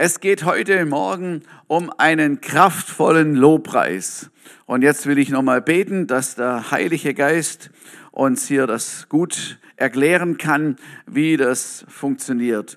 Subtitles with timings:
[0.00, 4.30] Es geht heute Morgen um einen kraftvollen Lobpreis.
[4.64, 7.70] Und jetzt will ich nochmal beten, dass der Heilige Geist
[8.12, 10.76] uns hier das gut erklären kann,
[11.06, 12.76] wie das funktioniert.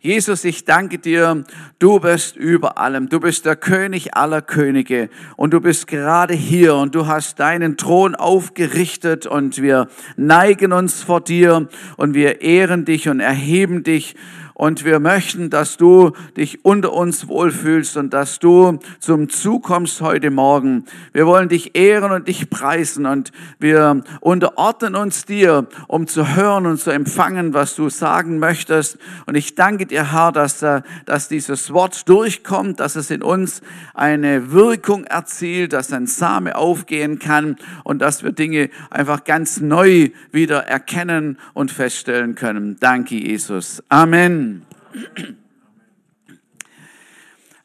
[0.00, 1.44] Jesus, ich danke dir,
[1.78, 5.10] du bist über allem, du bist der König aller Könige.
[5.36, 6.74] Und du bist gerade hier.
[6.74, 9.26] Und du hast deinen Thron aufgerichtet.
[9.26, 11.68] Und wir neigen uns vor dir.
[11.98, 14.16] Und wir ehren dich und erheben dich
[14.54, 20.00] und wir möchten, dass du dich unter uns wohlfühlst und dass du zum Zug kommst
[20.00, 20.84] heute Morgen.
[21.12, 26.66] Wir wollen dich ehren und dich preisen und wir unterordnen uns dir, um zu hören
[26.66, 28.98] und zu empfangen, was du sagen möchtest.
[29.26, 33.62] Und ich danke dir, Herr, dass, äh, dass dieses Wort durchkommt, dass es in uns
[33.94, 40.10] eine Wirkung erzielt, dass ein Same aufgehen kann und dass wir Dinge einfach ganz neu
[40.30, 42.76] wieder erkennen und feststellen können.
[42.80, 43.82] Danke, Jesus.
[43.88, 44.51] Amen.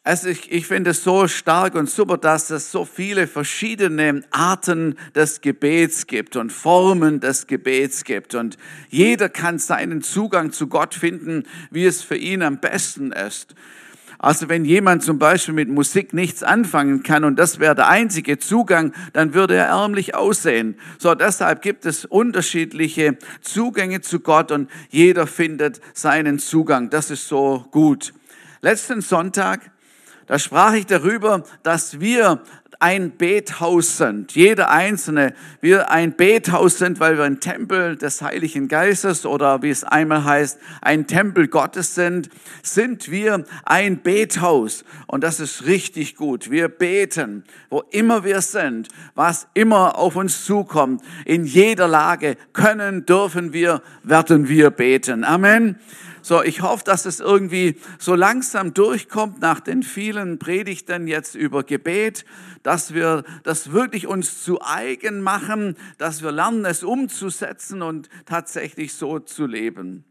[0.07, 4.95] Also ich, ich finde es so stark und super, dass es so viele verschiedene Arten
[5.13, 8.33] des Gebets gibt und Formen des Gebets gibt.
[8.33, 13.53] Und jeder kann seinen Zugang zu Gott finden, wie es für ihn am besten ist.
[14.19, 18.39] Also wenn jemand zum Beispiel mit Musik nichts anfangen kann und das wäre der einzige
[18.39, 20.75] Zugang, dann würde er ärmlich aussehen.
[20.97, 26.89] So, deshalb gibt es unterschiedliche Zugänge zu Gott und jeder findet seinen Zugang.
[26.89, 28.13] Das ist so gut.
[28.61, 29.71] Letzten Sonntag,
[30.27, 32.41] da sprach ich darüber, dass wir
[32.79, 34.33] ein Bethaus sind.
[34.33, 39.69] Jeder einzelne, wir ein Bethaus sind, weil wir ein Tempel des Heiligen Geistes oder wie
[39.69, 42.29] es einmal heißt, ein Tempel Gottes sind,
[42.61, 44.83] sind wir ein Bethaus.
[45.07, 46.51] Und das ist richtig gut.
[46.51, 51.01] Wir beten, wo immer wir sind, was immer auf uns zukommt.
[51.25, 55.23] In jeder Lage können, dürfen wir, werden wir beten.
[55.23, 55.79] Amen.
[56.27, 61.63] So, ich hoffe, dass es irgendwie so langsam durchkommt nach den vielen Predigten jetzt über
[61.63, 62.25] Gebet,
[62.63, 68.93] dass wir das wirklich uns zu eigen machen, dass wir lernen, es umzusetzen und tatsächlich
[68.93, 70.03] so zu leben.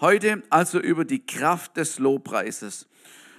[0.00, 2.88] Heute also über die Kraft des Lobpreises.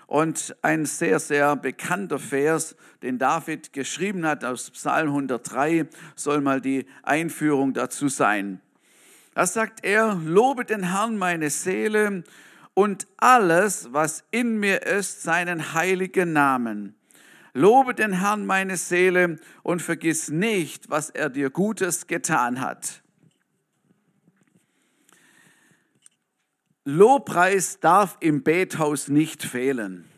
[0.06, 6.62] Und ein sehr, sehr bekannter Vers, den David geschrieben hat aus Psalm 103, soll mal
[6.62, 8.62] die Einführung dazu sein.
[9.34, 12.24] Da sagt er, lobe den Herrn meine Seele
[12.74, 16.96] und alles, was in mir ist, seinen heiligen Namen.
[17.54, 23.02] Lobe den Herrn meine Seele und vergiss nicht, was er dir Gutes getan hat.
[26.84, 30.10] Lobpreis darf im Bethaus nicht fehlen.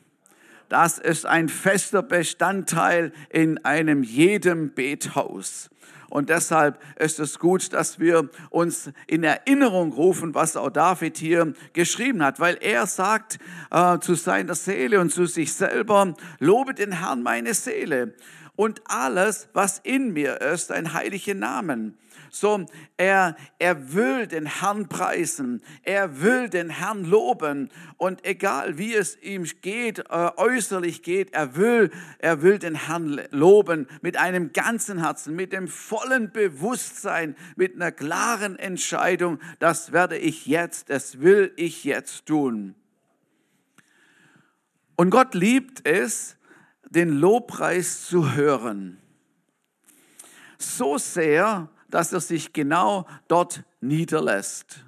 [0.70, 5.70] Das ist ein fester Bestandteil in einem jedem Bethaus.
[6.14, 11.54] Und deshalb ist es gut, dass wir uns in Erinnerung rufen, was auch David hier
[11.74, 13.40] geschrieben hat, weil er sagt
[13.72, 18.14] äh, zu seiner Seele und zu sich selber, lobe den Herrn meine Seele
[18.56, 21.98] und alles, was in mir ist, ein heiliger Namen.
[22.30, 22.66] So,
[22.98, 29.22] er, er will den Herrn preisen, er will den Herrn loben und egal wie es
[29.22, 35.04] ihm geht, äh, äußerlich geht, er will, er will den Herrn loben mit einem ganzen
[35.04, 41.54] Herzen, mit dem vollen Bewusstsein, mit einer klaren Entscheidung, das werde ich jetzt, das will
[41.56, 42.74] ich jetzt tun.
[44.96, 46.36] Und Gott liebt es,
[46.94, 49.00] den Lobpreis zu hören.
[50.58, 54.86] So sehr, dass er sich genau dort niederlässt.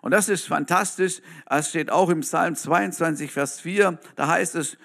[0.00, 1.20] Und das ist fantastisch.
[1.48, 3.98] Es steht auch im Psalm 22, Vers 4.
[4.16, 4.76] Da heißt es,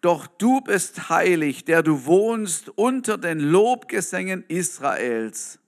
[0.00, 5.60] doch du bist heilig, der du wohnst unter den Lobgesängen Israels.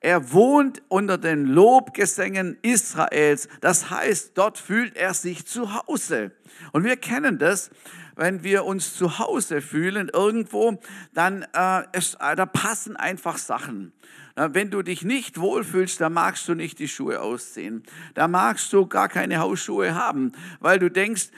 [0.00, 3.48] Er wohnt unter den Lobgesängen Israels.
[3.60, 6.32] Das heißt, dort fühlt er sich zu Hause.
[6.72, 7.70] Und wir kennen das,
[8.16, 10.78] wenn wir uns zu Hause fühlen irgendwo,
[11.12, 13.92] dann äh, ist, äh, da passen einfach Sachen.
[14.36, 17.84] Wenn du dich nicht wohlfühlst, dann magst du nicht die Schuhe ausziehen.
[18.14, 21.28] Da magst du gar keine Hausschuhe haben, weil du denkst,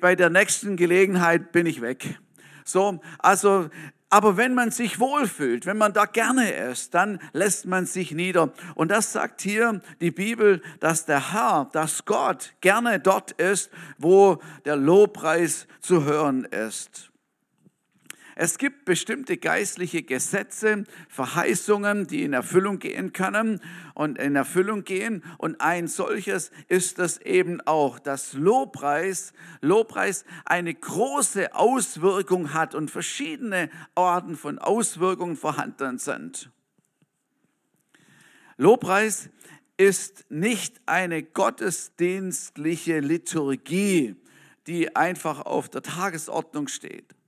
[0.00, 2.18] bei der nächsten Gelegenheit bin ich weg.
[2.64, 3.70] So, also
[4.10, 8.50] aber wenn man sich wohlfühlt, wenn man da gerne ist, dann lässt man sich nieder.
[8.74, 14.38] Und das sagt hier die Bibel, dass der Herr, dass Gott gerne dort ist, wo
[14.64, 17.09] der Lobpreis zu hören ist.
[18.42, 23.60] Es gibt bestimmte geistliche Gesetze, Verheißungen, die in Erfüllung gehen können
[23.92, 25.22] und in Erfüllung gehen.
[25.36, 32.90] Und ein solches ist es eben auch, dass Lobpreis, Lobpreis eine große Auswirkung hat und
[32.90, 36.50] verschiedene Arten von Auswirkungen vorhanden sind.
[38.56, 39.28] Lobpreis
[39.76, 44.16] ist nicht eine gottesdienstliche Liturgie,
[44.66, 47.19] die einfach auf der Tagesordnung steht.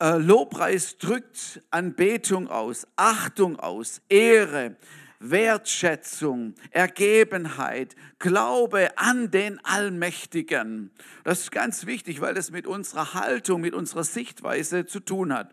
[0.00, 4.76] Äh, Lobpreis drückt Anbetung aus, Achtung aus, Ehre,
[5.18, 10.92] Wertschätzung, Ergebenheit, Glaube an den Allmächtigen.
[11.24, 15.52] Das ist ganz wichtig, weil das mit unserer Haltung, mit unserer Sichtweise zu tun hat.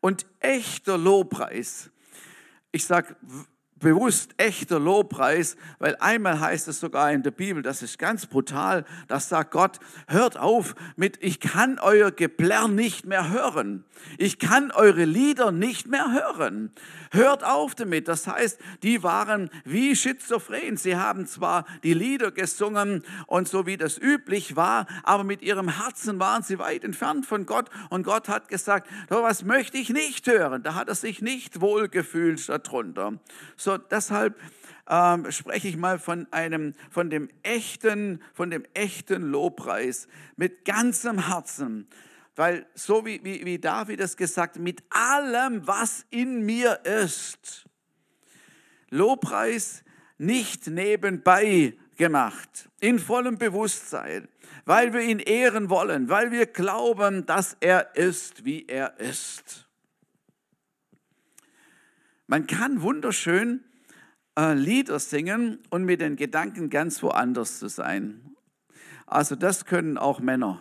[0.00, 1.90] Und echter Lobpreis,
[2.72, 3.14] ich sage
[3.78, 8.84] bewusst echter Lobpreis, weil einmal heißt es sogar in der Bibel, das ist ganz brutal,
[9.06, 13.84] das sagt Gott, hört auf mit, ich kann euer Geplärr nicht mehr hören.
[14.16, 16.70] Ich kann eure Lieder nicht mehr hören.
[17.10, 18.08] Hört auf damit.
[18.08, 20.76] Das heißt, die waren wie schizophren.
[20.76, 25.68] Sie haben zwar die Lieder gesungen und so wie das üblich war, aber mit ihrem
[25.68, 30.26] Herzen waren sie weit entfernt von Gott und Gott hat gesagt, was möchte ich nicht
[30.26, 30.62] hören.
[30.62, 33.14] Da hat er sich nicht wohlgefühlt darunter.
[33.56, 34.40] So, deshalb
[34.88, 41.28] ähm, spreche ich mal von einem, von dem echten, von dem echten Lobpreis mit ganzem
[41.28, 41.88] Herzen.
[42.36, 47.66] Weil so wie, wie, wie David es gesagt, mit allem, was in mir ist.
[48.90, 49.82] Lobpreis
[50.16, 54.28] nicht nebenbei gemacht, in vollem Bewusstsein,
[54.64, 59.67] weil wir ihn ehren wollen, weil wir glauben, dass er ist, wie er ist.
[62.30, 63.64] Man kann wunderschön
[64.38, 68.20] äh, Lieder singen und mit den Gedanken ganz woanders zu sein.
[69.06, 70.60] Also das können auch Männer.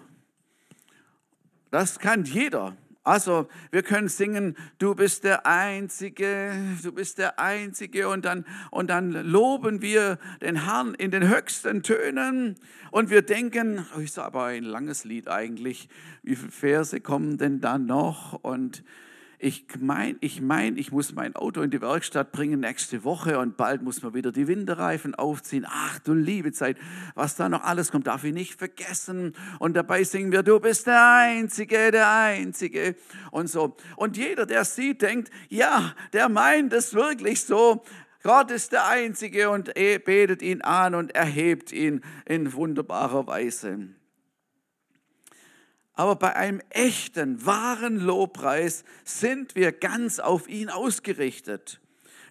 [1.69, 2.77] Das kann jeder.
[3.03, 6.53] Also wir können singen, du bist der Einzige,
[6.83, 11.83] du bist der Einzige und dann, und dann loben wir den Herrn in den höchsten
[11.83, 12.55] Tönen
[12.91, 15.89] und wir denken, oh, ist aber ein langes Lied eigentlich,
[16.23, 18.85] wie viele Verse kommen denn da noch und
[19.39, 23.55] ich meine, ich, mein, ich muss mein Auto in die Werkstatt bringen nächste Woche und
[23.55, 25.65] bald muss man wieder die Winterreifen aufziehen.
[25.69, 26.77] Ach du liebe Zeit,
[27.13, 29.35] was da noch alles kommt, darf ich nicht vergessen.
[29.59, 32.95] Und dabei singen wir, du bist der Einzige, der Einzige
[33.29, 33.77] und so.
[33.95, 37.83] Und jeder, der sieht, denkt, ja, der meint es wirklich so.
[38.23, 43.89] Gott ist der Einzige und betet ihn an und erhebt ihn in wunderbarer Weise.
[45.97, 51.81] Aber bei einem echten, wahren Lobpreis sind wir ganz auf ihn ausgerichtet.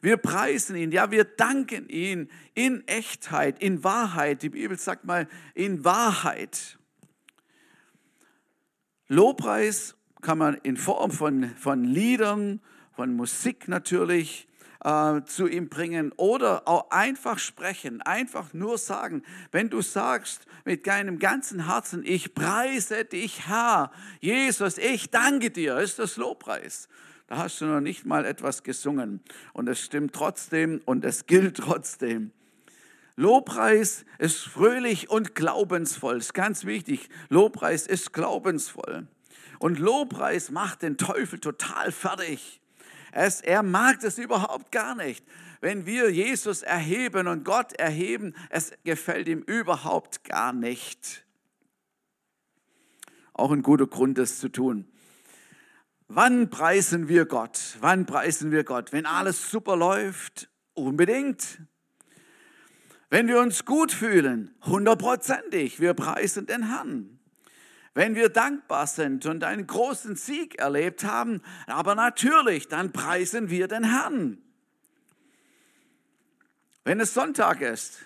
[0.01, 4.43] Wir preisen ihn, ja, wir danken ihn in Echtheit, in Wahrheit.
[4.43, 6.79] Die Bibel sagt mal, in Wahrheit.
[9.09, 12.61] Lobpreis kann man in Form von, von Liedern,
[12.93, 14.47] von Musik natürlich,
[14.87, 19.25] äh, zu ihm bringen oder auch einfach sprechen, einfach nur sagen.
[19.51, 23.91] Wenn du sagst mit deinem ganzen Herzen, ich preise dich, Herr,
[24.21, 26.89] Jesus, ich danke dir, ist das Lobpreis.
[27.27, 29.21] Da hast du noch nicht mal etwas gesungen
[29.53, 32.31] und es stimmt trotzdem und es gilt trotzdem.
[33.17, 36.19] Lobpreis ist fröhlich und glaubensvoll.
[36.19, 37.09] Ist ganz wichtig.
[37.29, 39.09] Lobpreis ist glaubensvoll.
[39.59, 42.61] Und Lobpreis macht den Teufel total fertig.
[43.13, 45.25] Es, er mag das überhaupt gar nicht.
[45.61, 51.25] Wenn wir Jesus erheben und Gott erheben, es gefällt ihm überhaupt gar nicht.
[53.33, 54.87] Auch ein guter Grund, das zu tun.
[56.09, 57.77] Wann preisen wir Gott?
[57.81, 58.93] Wann preisen wir Gott?
[58.93, 60.49] Wenn alles super läuft?
[60.75, 61.61] Unbedingt.
[63.11, 64.55] Wenn wir uns gut fühlen?
[64.63, 65.81] Hundertprozentig.
[65.81, 67.16] Wir preisen den Herrn.
[67.97, 73.69] Wenn wir dankbar sind und einen großen Sieg erlebt haben, aber natürlich, dann preisen wir
[73.69, 74.37] den Herrn.
[76.85, 78.01] Wenn es Sonntag ist,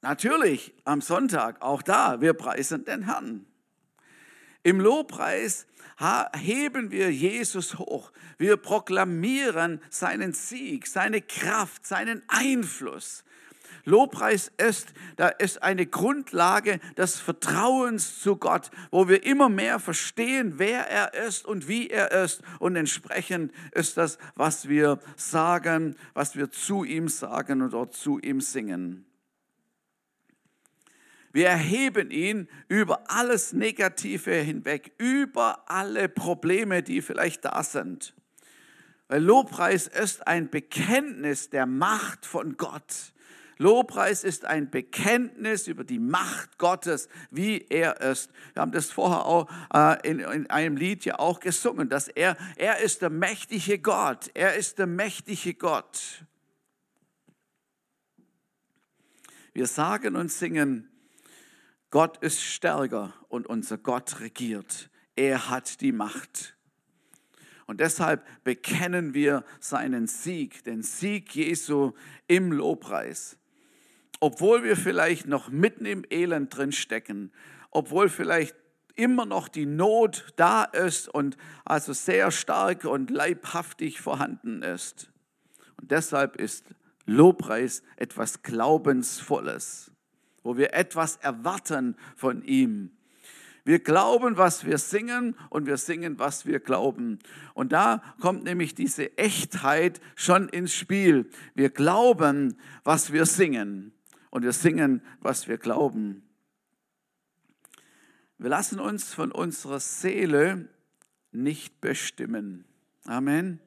[0.00, 3.44] natürlich am Sonntag, auch da, wir preisen den Herrn.
[4.62, 5.66] Im Lobpreis
[6.34, 8.12] heben wir Jesus hoch.
[8.38, 13.24] Wir proklamieren seinen Sieg, seine Kraft, seinen Einfluss.
[13.84, 20.54] Lobpreis ist, da ist eine Grundlage des Vertrauens zu Gott, wo wir immer mehr verstehen,
[20.56, 22.42] wer er ist und wie er ist.
[22.58, 28.18] Und entsprechend ist das, was wir sagen, was wir zu ihm sagen und dort zu
[28.18, 29.04] ihm singen.
[31.32, 38.14] Wir erheben ihn über alles Negative hinweg, über alle Probleme, die vielleicht da sind.
[39.08, 43.12] Weil Lobpreis ist ein Bekenntnis der Macht von Gott.
[43.58, 48.30] Lobpreis ist ein Bekenntnis über die Macht Gottes, wie er ist.
[48.54, 52.36] Wir haben das vorher auch äh, in, in einem Lied ja auch gesungen, dass er,
[52.56, 54.30] er ist der mächtige Gott.
[54.34, 56.24] Er ist der mächtige Gott.
[59.52, 60.88] Wir sagen und singen,
[61.90, 64.88] Gott ist stärker und unser Gott regiert.
[65.16, 66.56] Er hat die Macht.
[67.66, 71.92] Und deshalb bekennen wir seinen Sieg, den Sieg Jesu
[72.28, 73.36] im Lobpreis.
[74.20, 77.32] Obwohl wir vielleicht noch mitten im Elend drin stecken,
[77.70, 78.56] obwohl vielleicht
[78.96, 85.12] immer noch die Not da ist und also sehr stark und leibhaftig vorhanden ist.
[85.80, 86.64] Und deshalb ist
[87.06, 89.92] Lobpreis etwas Glaubensvolles,
[90.42, 92.90] wo wir etwas erwarten von ihm.
[93.64, 97.18] Wir glauben, was wir singen und wir singen, was wir glauben.
[97.54, 101.30] Und da kommt nämlich diese Echtheit schon ins Spiel.
[101.54, 103.92] Wir glauben, was wir singen
[104.38, 106.22] und wir singen, was wir glauben.
[108.38, 110.68] Wir lassen uns von unserer Seele
[111.32, 112.64] nicht bestimmen.
[113.04, 113.58] Amen.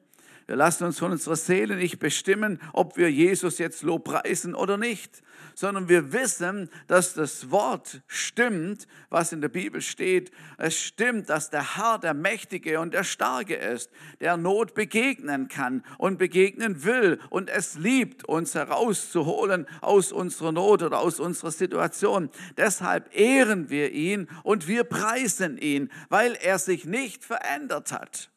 [0.46, 5.22] Wir lassen uns von unserer Seele nicht bestimmen, ob wir Jesus jetzt lobpreisen oder nicht,
[5.54, 10.32] sondern wir wissen, dass das Wort stimmt, was in der Bibel steht.
[10.58, 15.84] Es stimmt, dass der Herr der Mächtige und der Starke ist, der Not begegnen kann
[15.98, 22.30] und begegnen will und es liebt, uns herauszuholen aus unserer Not oder aus unserer Situation.
[22.56, 28.31] Deshalb ehren wir ihn und wir preisen ihn, weil er sich nicht verändert hat.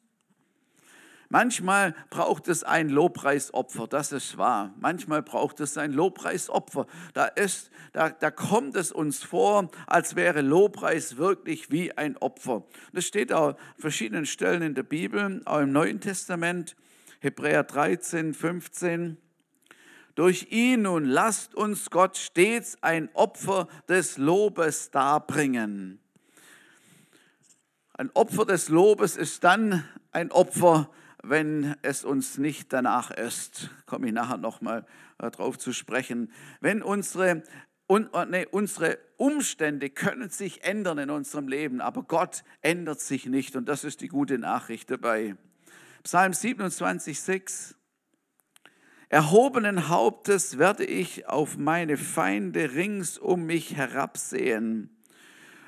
[1.38, 4.74] Manchmal braucht es ein Lobpreisopfer, das ist wahr.
[4.80, 6.88] Manchmal braucht es ein Lobpreisopfer.
[7.14, 12.64] Da, ist, da, da kommt es uns vor, als wäre Lobpreis wirklich wie ein Opfer.
[12.94, 16.78] Das steht auf verschiedenen Stellen in der Bibel, auch im Neuen Testament,
[17.20, 19.18] Hebräer 13, 15.
[20.16, 26.00] Durch ihn nun lasst uns Gott stets ein Opfer des Lobes darbringen.
[27.92, 30.90] Ein Opfer des Lobes ist dann ein Opfer,
[31.30, 33.70] wenn es uns nicht danach ist.
[33.86, 34.86] Komme ich nachher nochmal
[35.18, 36.32] äh, drauf zu sprechen.
[36.62, 37.44] Wenn unsere,
[37.88, 43.26] un, äh, nee, unsere Umstände können sich ändern in unserem Leben, aber Gott ändert sich
[43.26, 45.36] nicht und das ist die gute Nachricht dabei.
[46.04, 47.76] Psalm 27, 6.
[49.10, 54.95] Erhobenen Hauptes werde ich auf meine Feinde rings um mich herabsehen.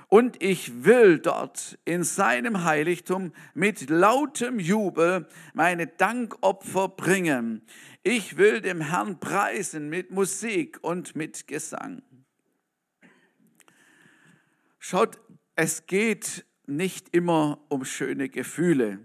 [0.09, 7.61] Und ich will dort in seinem Heiligtum mit lautem Jubel meine Dankopfer bringen.
[8.03, 12.03] Ich will dem Herrn preisen mit Musik und mit Gesang.
[14.79, 15.19] Schaut,
[15.55, 18.99] es geht nicht immer um schöne Gefühle,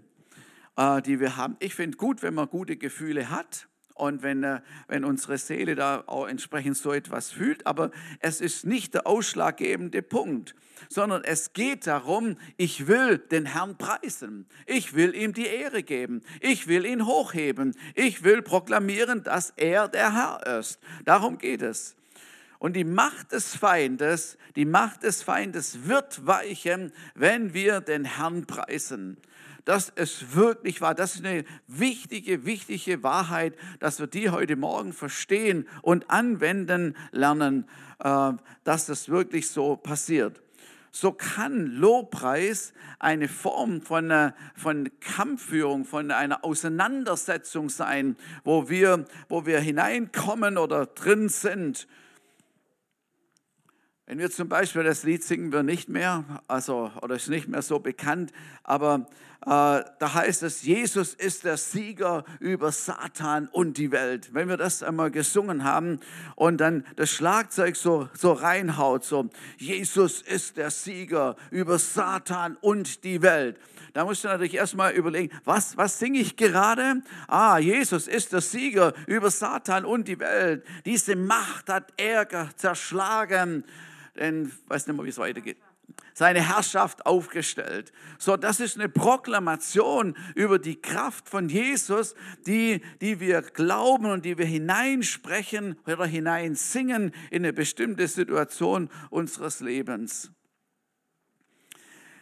[0.77, 1.57] äh, die wir haben.
[1.59, 6.03] Ich finde gut, wenn man gute Gefühle hat und wenn, äh, wenn unsere Seele da
[6.07, 7.65] auch entsprechend so etwas fühlt.
[7.67, 10.55] Aber es ist nicht der ausschlaggebende Punkt,
[10.89, 14.47] sondern es geht darum, ich will den Herrn preisen.
[14.65, 16.21] Ich will ihm die Ehre geben.
[16.39, 17.75] Ich will ihn hochheben.
[17.95, 20.79] Ich will proklamieren, dass er der Herr ist.
[21.05, 21.95] Darum geht es.
[22.59, 28.45] Und die Macht des Feindes, die Macht des Feindes wird weichen, wenn wir den Herrn
[28.45, 29.17] preisen
[29.65, 30.95] dass es wirklich war.
[30.95, 37.67] Das ist eine wichtige, wichtige Wahrheit, dass wir die heute Morgen verstehen und anwenden lernen,
[37.99, 40.41] äh, dass das wirklich so passiert.
[40.91, 49.05] So kann Lobpreis eine Form von, äh, von Kampfführung, von einer Auseinandersetzung sein, wo wir,
[49.27, 51.87] wo wir hineinkommen oder drin sind
[54.05, 57.61] wenn wir zum Beispiel das Lied singen wir nicht mehr, also oder ist nicht mehr
[57.61, 58.33] so bekannt,
[58.63, 59.07] aber
[59.45, 64.33] äh, da heißt es, Jesus ist der Sieger über Satan und die Welt.
[64.33, 66.01] Wenn wir das einmal gesungen haben
[66.35, 73.05] und dann das Schlagzeug so, so reinhaut, so Jesus ist der Sieger über Satan und
[73.05, 73.57] die Welt,
[73.93, 77.03] da musst du natürlich erstmal überlegen, was, was singe ich gerade?
[77.27, 80.65] Ah, Jesus ist der Sieger über Satan und die Welt.
[80.83, 83.63] Diese Macht hat er zerschlagen
[84.15, 85.57] denn weiß nicht mehr, wie es weitergeht
[86.13, 87.91] seine Herrschaft aufgestellt.
[88.17, 92.15] So, das ist eine Proklamation über die Kraft von Jesus,
[92.45, 99.59] die, die wir glauben und die wir hineinsprechen oder hineinsingen in eine bestimmte Situation unseres
[99.59, 100.31] Lebens.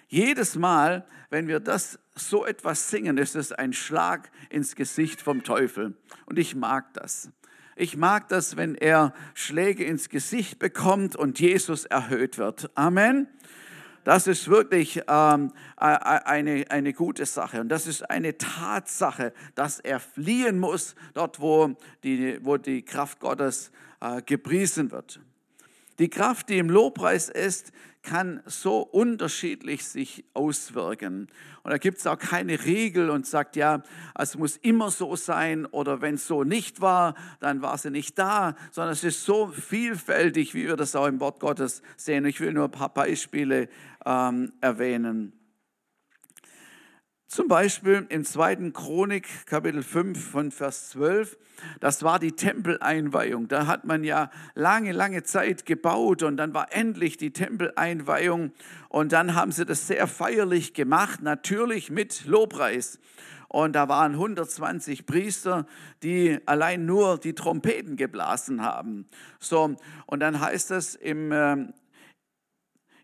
[0.08, 5.44] Jedes Mal, wenn wir das so etwas singen, ist es ein Schlag ins Gesicht vom
[5.44, 5.98] Teufel.
[6.26, 7.30] Und ich mag das.
[7.76, 12.70] Ich mag das, wenn er Schläge ins Gesicht bekommt und Jesus erhöht wird.
[12.76, 13.28] Amen.
[14.04, 17.62] Das ist wirklich ähm, eine, eine gute Sache.
[17.62, 23.20] Und das ist eine Tatsache, dass er fliehen muss, dort wo die, wo die Kraft
[23.20, 25.22] Gottes äh, gepriesen wird.
[26.00, 27.72] Die Kraft, die im Lobpreis ist,
[28.04, 31.28] kann so unterschiedlich sich auswirken.
[31.64, 33.84] Und da gibt es auch keine Regel und sagt, ja,
[34.18, 38.18] es muss immer so sein oder wenn es so nicht war, dann war sie nicht
[38.18, 42.26] da, sondern es ist so vielfältig, wie wir das auch im Wort Gottes sehen.
[42.26, 43.70] Ich will nur ein paar Beispiele
[44.06, 45.34] ähm, erwähnen.
[47.32, 51.38] Zum Beispiel im zweiten Chronik, Kapitel 5 von Vers 12,
[51.80, 53.48] das war die Tempeleinweihung.
[53.48, 58.52] Da hat man ja lange, lange Zeit gebaut und dann war endlich die Tempeleinweihung
[58.90, 63.00] und dann haben sie das sehr feierlich gemacht, natürlich mit Lobpreis.
[63.48, 65.66] Und da waren 120 Priester,
[66.04, 69.08] die allein nur die Trompeten geblasen haben.
[69.40, 71.74] So, und dann heißt es im ähm,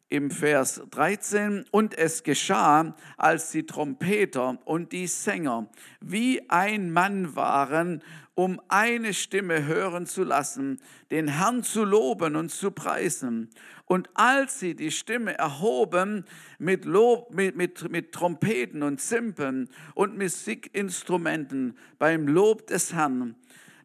[0.09, 5.67] im Vers 13, und es geschah, als die Trompeter und die Sänger
[5.99, 8.01] wie ein Mann waren,
[8.35, 13.49] um eine Stimme hören zu lassen, den Herrn zu loben und zu preisen.
[13.85, 16.23] Und als sie die Stimme erhoben
[16.59, 23.35] mit, Lob, mit, mit, mit Trompeten und Zimpeln und Musikinstrumenten beim Lob des Herrn,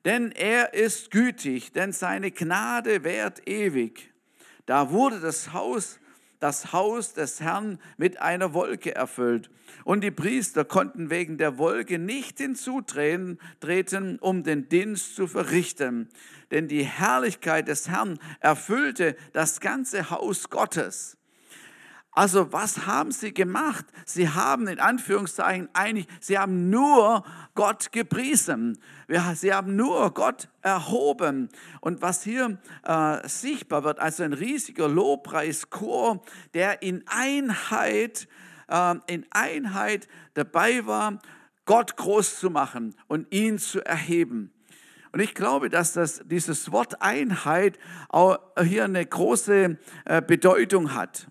[0.04, 4.12] denn er ist gütig, denn seine Gnade währt ewig.
[4.66, 5.98] Da wurde das Haus
[6.42, 9.48] das Haus des Herrn mit einer Wolke erfüllt.
[9.84, 13.38] Und die Priester konnten wegen der Wolke nicht hinzutreten,
[14.20, 16.08] um den Dienst zu verrichten.
[16.50, 21.16] Denn die Herrlichkeit des Herrn erfüllte das ganze Haus Gottes.
[22.14, 23.86] Also was haben sie gemacht?
[24.04, 28.78] Sie haben in Anführungszeichen eigentlich, sie haben nur Gott gepriesen.
[29.34, 31.48] Sie haben nur Gott erhoben.
[31.80, 38.28] Und was hier äh, sichtbar wird, also ein riesiger Lobpreischor, der in Einheit,
[38.68, 41.18] äh, in Einheit dabei war,
[41.64, 44.52] Gott groß zu machen und ihn zu erheben.
[45.12, 47.78] Und ich glaube, dass das, dieses Wort Einheit
[48.10, 51.28] auch hier eine große äh, Bedeutung hat.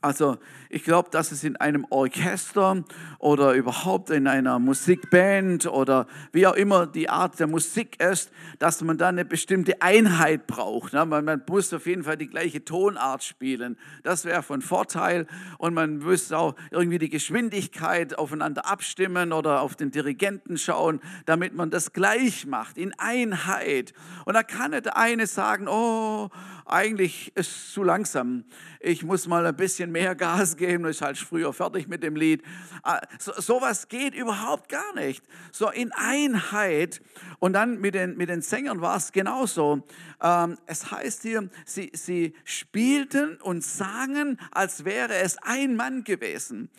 [0.00, 0.38] Also
[0.70, 2.84] ich glaube, dass es in einem Orchester
[3.18, 8.80] oder überhaupt in einer Musikband oder wie auch immer die Art der Musik ist, dass
[8.82, 10.92] man da eine bestimmte Einheit braucht.
[10.92, 13.76] Man muss auf jeden Fall die gleiche Tonart spielen.
[14.04, 15.26] Das wäre von Vorteil.
[15.58, 21.54] Und man müsste auch irgendwie die Geschwindigkeit aufeinander abstimmen oder auf den Dirigenten schauen, damit
[21.54, 23.92] man das gleich macht, in Einheit.
[24.26, 26.28] Und da kann nicht der eine sagen, oh,
[26.68, 28.44] eigentlich ist es zu langsam.
[28.80, 32.42] Ich muss mal ein bisschen mehr Gas geben, ist halt früher fertig mit dem Lied.
[32.82, 35.24] Ah, so, sowas geht überhaupt gar nicht.
[35.52, 37.00] So in Einheit.
[37.38, 39.82] Und dann mit den, mit den Sängern war es genauso.
[40.22, 46.70] Ähm, es heißt hier, sie, sie spielten und sangen, als wäre es ein Mann gewesen.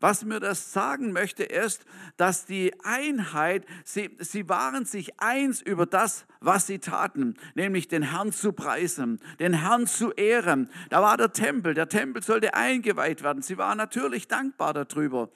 [0.00, 1.84] Was mir das sagen möchte, ist,
[2.16, 8.02] dass die Einheit, sie, sie waren sich eins über das, was sie taten, nämlich den
[8.02, 10.70] Herrn zu preisen, den Herrn zu ehren.
[10.90, 13.42] Da war der Tempel, der Tempel sollte eingeweiht werden.
[13.42, 15.30] Sie waren natürlich dankbar darüber.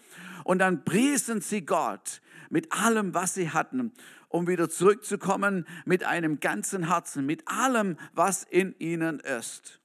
[0.44, 3.92] Und dann priesen sie Gott mit allem, was sie hatten,
[4.28, 9.80] um wieder zurückzukommen mit einem ganzen Herzen, mit allem, was in ihnen ist.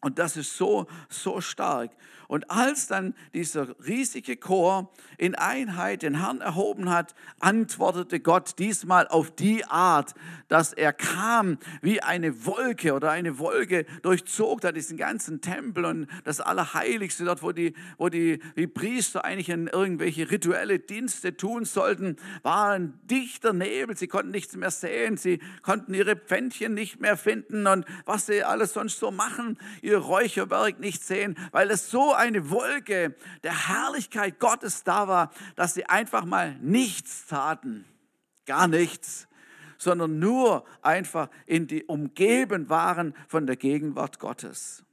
[0.00, 1.90] Und das ist so, so stark.
[2.28, 9.08] Und als dann dieser riesige Chor in Einheit den Herrn erhoben hat, antwortete Gott diesmal
[9.08, 10.14] auf die Art,
[10.48, 16.06] dass er kam wie eine Wolke oder eine Wolke durchzog da diesen ganzen Tempel und
[16.24, 21.64] das Allerheiligste dort, wo die, wo die, die Priester eigentlich in irgendwelche rituelle Dienste tun
[21.64, 23.96] sollten, war ein dichter Nebel.
[23.96, 28.44] Sie konnten nichts mehr sehen, sie konnten ihre Pfändchen nicht mehr finden und was sie
[28.44, 34.38] alles sonst so machen, ihr Räucherwerk nicht sehen, weil es so eine Wolke der Herrlichkeit
[34.38, 37.84] Gottes da war, dass sie einfach mal nichts taten.
[38.44, 39.28] Gar nichts
[39.78, 44.84] sondern nur einfach in die umgeben waren von der Gegenwart Gottes.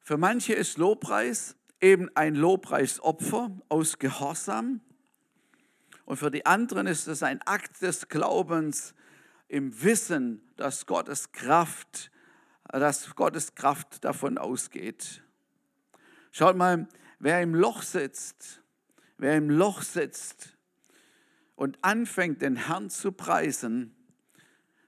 [0.00, 4.80] Für manche ist Lobpreis eben ein Lobpreisopfer aus Gehorsam
[6.04, 8.94] und für die anderen ist es ein Akt des Glaubens
[9.48, 12.10] im Wissen, dass Gottes Kraft
[12.72, 15.22] dass Gottes Kraft davon ausgeht.
[16.32, 16.86] Schaut mal,
[17.18, 18.62] wer im Loch sitzt,
[19.18, 20.56] wer im Loch sitzt
[21.54, 23.94] und anfängt, den Herrn zu preisen,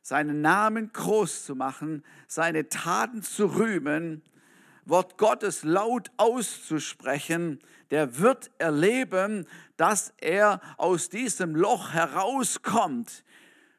[0.02, 4.22] seinen Namen groß zu machen, seine Taten zu rühmen,
[4.84, 7.60] Wort Gottes laut auszusprechen,
[7.90, 13.24] der wird erleben, dass er aus diesem Loch herauskommt.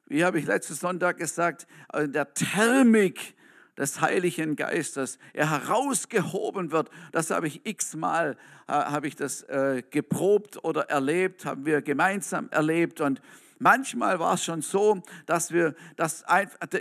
[0.05, 3.35] Wie habe ich letzten Sonntag gesagt, äh, der Thermik
[3.79, 6.89] des Heiligen Geistes, er herausgehoben wird.
[7.13, 8.37] Das habe ich x-mal,
[8.67, 13.21] äh, habe ich das äh, geprobt oder erlebt, haben wir gemeinsam erlebt und
[13.57, 16.23] manchmal war es schon so, dass wir, dass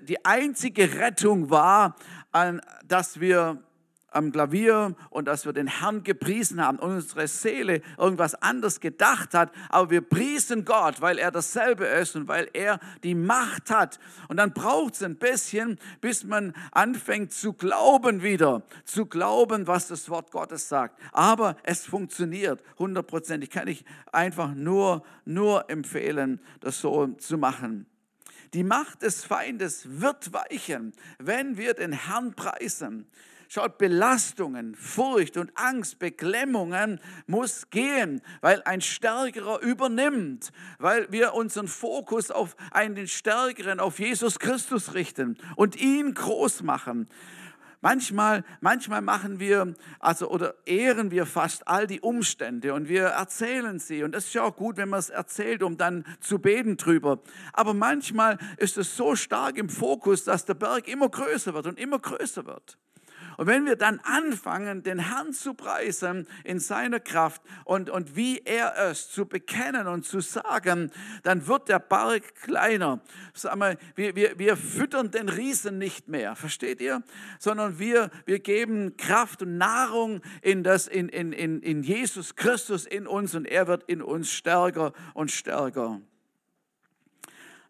[0.08, 1.96] die einzige Rettung war,
[2.86, 3.62] dass wir
[4.18, 9.32] am Klavier und dass wir den Herrn gepriesen haben und unsere Seele irgendwas anderes gedacht
[9.32, 13.98] hat, aber wir priesen Gott, weil er dasselbe ist und weil er die Macht hat.
[14.28, 19.88] Und dann braucht es ein bisschen, bis man anfängt zu glauben wieder, zu glauben, was
[19.88, 21.00] das Wort Gottes sagt.
[21.12, 23.50] Aber es funktioniert hundertprozentig.
[23.50, 27.86] Kann ich einfach nur, nur empfehlen, das so zu machen.
[28.54, 33.06] Die Macht des Feindes wird weichen, wenn wir den Herrn preisen.
[33.50, 41.66] Schaut, Belastungen, Furcht und Angst, Beklemmungen muss gehen, weil ein Stärkerer übernimmt, weil wir unseren
[41.66, 47.08] Fokus auf einen Stärkeren, auf Jesus Christus richten und ihn groß machen.
[47.80, 53.78] Manchmal, manchmal machen wir, also oder ehren wir fast all die Umstände und wir erzählen
[53.78, 54.02] sie.
[54.02, 57.20] Und das ist ja auch gut, wenn man es erzählt, um dann zu beten drüber.
[57.54, 61.78] Aber manchmal ist es so stark im Fokus, dass der Berg immer größer wird und
[61.78, 62.76] immer größer wird.
[63.38, 68.38] Und wenn wir dann anfangen, den Herrn zu preisen in seiner Kraft und, und wie
[68.44, 70.90] er ist, zu bekennen und zu sagen,
[71.22, 73.00] dann wird der Berg kleiner.
[73.34, 77.04] Sag mal, wir, wir, wir füttern den Riesen nicht mehr, versteht ihr?
[77.38, 82.86] Sondern wir, wir geben Kraft und Nahrung in, das, in, in, in, in Jesus Christus
[82.86, 86.00] in uns und er wird in uns stärker und stärker.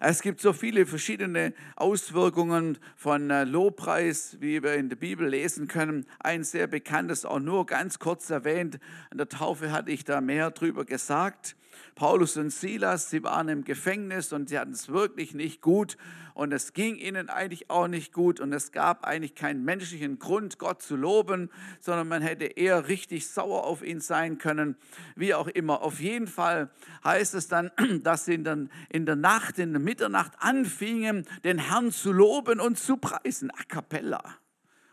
[0.01, 5.67] Es gibt so viele verschiedene Auswirkungen von äh, Lobpreis, wie wir in der Bibel lesen
[5.67, 6.07] können.
[6.21, 8.79] Ein sehr bekanntes, auch nur ganz kurz erwähnt.
[9.11, 11.57] In der Taufe hatte ich da mehr drüber gesagt.
[11.97, 15.97] Paulus und Silas, sie waren im Gefängnis und sie hatten es wirklich nicht gut
[16.39, 20.61] und es ging ihnen eigentlich auch nicht gut und es gab eigentlich keinen menschlichen Grund,
[20.61, 24.77] Gott zu loben, sondern man hätte eher richtig sauer auf ihn sein können,
[25.17, 25.83] wie auch immer.
[25.83, 26.71] Auf jeden Fall
[27.03, 27.73] heißt es dann,
[28.05, 32.79] dass sie dann in der Nacht, in der Mitternacht anfingen, den Herrn zu loben und
[32.79, 34.23] zu preisen, a cappella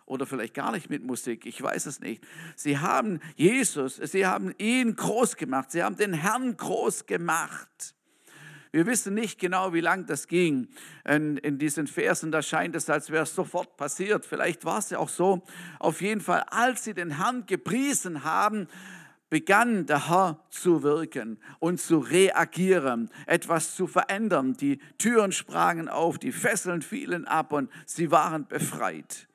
[0.08, 2.26] oder vielleicht gar nicht mit Musik, ich weiß es nicht.
[2.56, 7.95] Sie haben Jesus, sie haben ihn groß gemacht, sie haben den Herrn groß gemacht.
[8.76, 10.68] Wir wissen nicht genau, wie lang das ging.
[11.08, 14.26] In, in diesen Versen, da scheint es, als wäre es sofort passiert.
[14.26, 15.44] Vielleicht war es ja auch so.
[15.80, 18.68] Auf jeden Fall, als sie den Herrn gepriesen haben,
[19.30, 24.58] begann der Herr zu wirken und zu reagieren, etwas zu verändern.
[24.58, 29.30] Die Türen sprangen auf, die Fesseln fielen ab und sie waren befreit.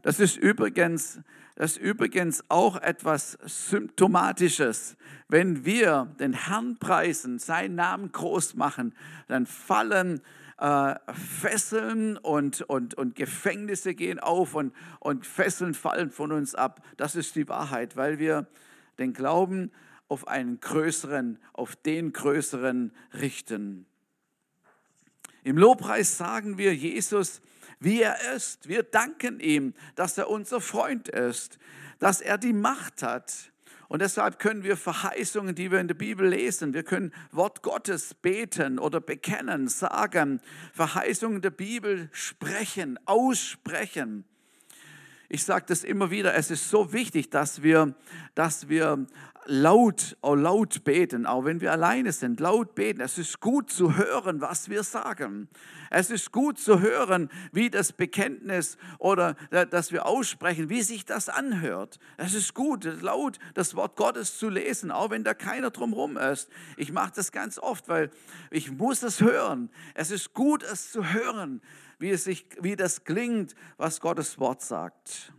[0.00, 1.20] Das ist übrigens,
[1.58, 4.96] das ist übrigens auch etwas Symptomatisches.
[5.26, 8.94] Wenn wir den Herrn preisen, seinen Namen groß machen,
[9.26, 10.20] dann fallen
[10.58, 16.80] äh, Fesseln und, und, und Gefängnisse gehen auf und, und Fesseln fallen von uns ab.
[16.96, 18.46] Das ist die Wahrheit, weil wir
[19.00, 19.72] den Glauben
[20.06, 23.84] auf einen größeren, auf den größeren richten.
[25.42, 27.40] Im Lobpreis sagen wir, Jesus
[27.80, 28.68] wie er ist.
[28.68, 31.58] Wir danken ihm, dass er unser Freund ist,
[31.98, 33.52] dass er die Macht hat.
[33.88, 38.12] Und deshalb können wir Verheißungen, die wir in der Bibel lesen, wir können Wort Gottes
[38.12, 40.42] beten oder bekennen, sagen,
[40.74, 44.24] Verheißungen der Bibel sprechen, aussprechen.
[45.30, 47.94] Ich sage das immer wieder, es ist so wichtig, dass wir,
[48.34, 49.06] dass wir
[49.48, 53.00] laut, auch laut beten, auch wenn wir alleine sind, laut beten.
[53.00, 55.48] Es ist gut zu hören, was wir sagen.
[55.90, 59.34] Es ist gut zu hören, wie das Bekenntnis oder
[59.70, 61.98] dass wir aussprechen, wie sich das anhört.
[62.18, 66.50] Es ist gut, laut das Wort Gottes zu lesen, auch wenn da keiner drumherum ist.
[66.76, 68.10] Ich mache das ganz oft, weil
[68.50, 69.70] ich muss es hören.
[69.94, 71.62] Es ist gut, es zu hören,
[71.98, 75.32] wie, es sich, wie das klingt, was Gottes Wort sagt.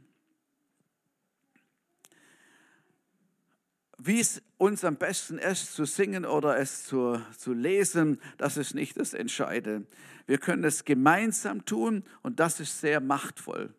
[4.02, 8.74] Wie es uns am besten ist, zu singen oder es zu, zu lesen, das ist
[8.74, 9.86] nicht das Entscheidende.
[10.26, 13.74] Wir können es gemeinsam tun und das ist sehr machtvoll.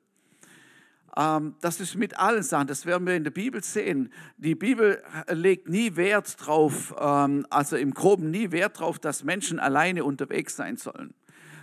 [1.17, 4.13] Ähm, das ist mit allen Sachen, das werden wir in der Bibel sehen.
[4.37, 9.59] Die Bibel legt nie Wert drauf, ähm, also im Groben nie Wert drauf, dass Menschen
[9.59, 11.15] alleine unterwegs sein sollen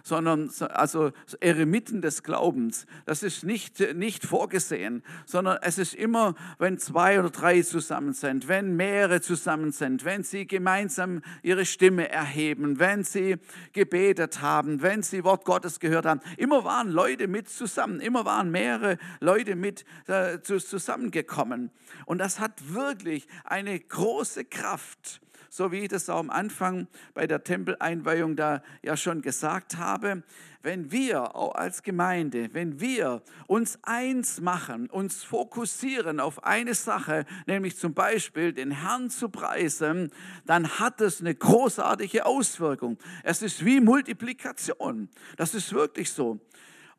[0.07, 2.85] sondern also Eremiten des Glaubens.
[3.05, 8.47] Das ist nicht, nicht vorgesehen, sondern es ist immer, wenn zwei oder drei zusammen sind,
[8.47, 13.37] wenn mehrere zusammen sind, wenn sie gemeinsam ihre Stimme erheben, wenn sie
[13.73, 16.21] gebetet haben, wenn sie Wort Gottes gehört haben.
[16.37, 21.71] Immer waren Leute mit zusammen, immer waren mehrere Leute mit äh, zusammengekommen.
[22.05, 27.27] Und das hat wirklich eine große Kraft so wie ich das auch am Anfang bei
[27.27, 30.23] der Tempeleinweihung da ja schon gesagt habe,
[30.67, 37.25] wenn wir auch als Gemeinde, wenn wir uns eins machen, uns fokussieren auf eine Sache,
[37.45, 40.11] nämlich zum Beispiel den Herrn zu preisen,
[40.45, 42.97] dann hat es eine großartige Auswirkung.
[43.23, 45.09] Es ist wie Multiplikation.
[45.37, 46.39] Das ist wirklich so.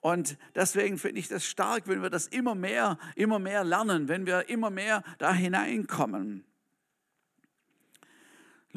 [0.01, 4.27] Und deswegen finde ich das stark, wenn wir das immer mehr, immer mehr lernen, wenn
[4.27, 6.45] wir immer mehr da hineinkommen.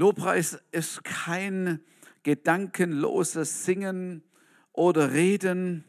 [0.02, 1.80] Lobpreis ist kein
[2.24, 4.24] gedankenloses Singen
[4.74, 5.84] oder Reden,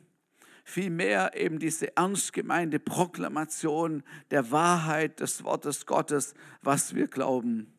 [0.64, 7.72] vielmehr eben diese ernst gemeinte Proklamation der Wahrheit des Wortes Gottes, was wir glauben.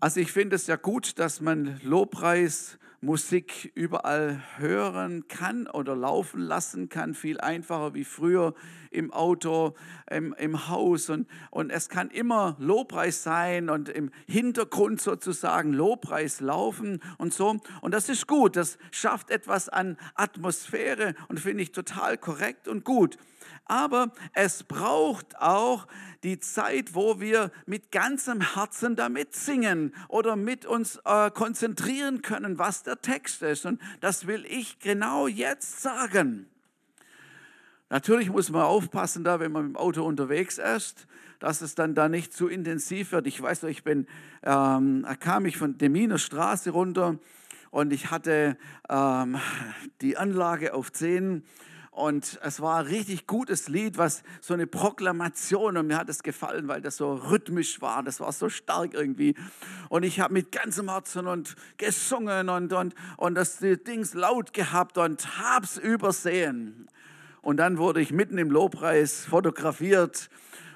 [0.00, 6.40] Also ich finde es ja gut, dass man Lobpreis Musik überall hören kann oder laufen
[6.40, 8.52] lassen kann, viel einfacher wie früher
[8.90, 9.74] im Auto,
[10.10, 11.08] im, im Haus.
[11.08, 17.58] Und, und es kann immer Lobpreis sein und im Hintergrund sozusagen Lobpreis laufen und so.
[17.80, 22.84] Und das ist gut, das schafft etwas an Atmosphäre und finde ich total korrekt und
[22.84, 23.18] gut.
[23.66, 25.86] Aber es braucht auch
[26.22, 32.58] die Zeit, wo wir mit ganzem Herzen damit singen oder mit uns äh, konzentrieren können,
[32.58, 33.66] was der Text ist.
[33.66, 36.48] Und das will ich genau jetzt sagen.
[37.90, 41.06] Natürlich muss man aufpassen, da, wenn man dem Auto unterwegs ist,
[41.38, 43.26] dass es dann da nicht zu intensiv wird.
[43.26, 44.06] Ich weiß noch, ich bin,
[44.42, 47.18] ähm, kam ich von Deminer Straße runter
[47.70, 48.56] und ich hatte
[48.88, 49.38] ähm,
[50.00, 51.44] die Anlage auf 10
[51.96, 56.22] und es war ein richtig gutes Lied, was so eine Proklamation und mir hat es
[56.22, 58.02] gefallen, weil das so rhythmisch war.
[58.02, 59.34] Das war so stark irgendwie.
[59.88, 64.98] Und ich habe mit ganzem Herzen und gesungen und, und, und das Dings laut gehabt
[64.98, 66.86] und hab's übersehen.
[67.40, 70.28] Und dann wurde ich mitten im Lobpreis fotografiert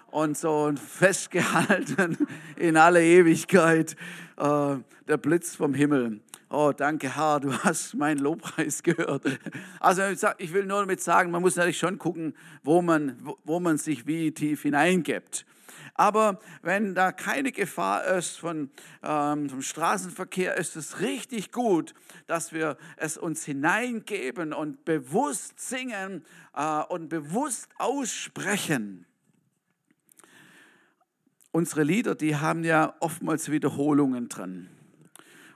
[0.07, 2.17] und so festgehalten
[2.57, 3.95] in alle Ewigkeit.
[4.39, 9.25] Äh, der Blitz vom Himmel oh danke Herr, du hast meinen Lobpreis gehört.
[9.79, 10.03] Also
[10.39, 14.07] ich will nur damit sagen, man muss natürlich schon gucken, wo man, wo man sich
[14.07, 15.47] wie tief hineingibt.
[15.95, 18.71] Aber wenn da keine Gefahr ist von,
[19.03, 21.95] ähm, vom Straßenverkehr, ist es richtig gut,
[22.27, 29.05] dass wir es uns hineingeben und bewusst singen äh, und bewusst aussprechen.
[31.53, 34.69] Unsere Lieder, die haben ja oftmals Wiederholungen drin.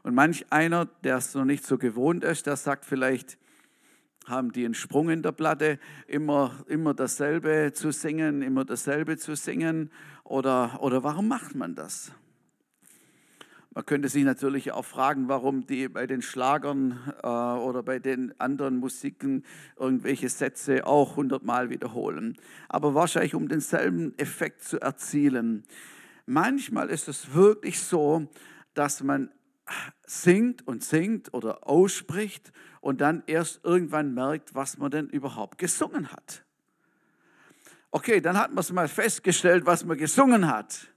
[0.05, 3.39] Und manch einer, der es noch nicht so gewohnt ist, der sagt vielleicht,
[4.27, 9.35] haben die einen Sprung in der Platte, immer, immer dasselbe zu singen, immer dasselbe zu
[9.35, 9.91] singen?
[10.23, 12.13] Oder, oder warum macht man das?
[13.71, 18.39] Man könnte sich natürlich auch fragen, warum die bei den Schlagern äh, oder bei den
[18.39, 19.43] anderen Musiken
[19.79, 22.37] irgendwelche Sätze auch hundertmal wiederholen.
[22.69, 25.65] Aber wahrscheinlich, um denselben Effekt zu erzielen.
[26.27, 28.29] Manchmal ist es wirklich so,
[28.75, 29.31] dass man
[30.07, 36.13] singt und singt oder ausspricht und dann erst irgendwann merkt, was man denn überhaupt gesungen
[36.13, 36.45] hat.
[37.91, 40.89] Okay, dann hat man es mal festgestellt, was man gesungen hat.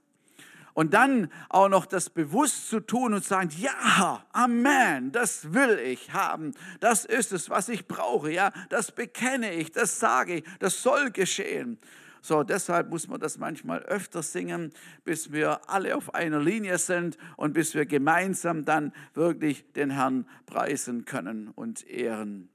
[0.74, 6.14] Und dann auch noch das bewusst zu tun und sagen, ja, Amen, das will ich
[6.14, 6.54] haben.
[6.80, 8.32] Das ist es, was ich brauche.
[8.32, 11.80] Ja, das bekenne ich, das sage ich, das soll geschehen.
[12.22, 17.18] So, deshalb muss man das manchmal öfter singen, bis wir alle auf einer Linie sind
[17.36, 22.50] und bis wir gemeinsam dann wirklich den Herrn preisen können und ehren.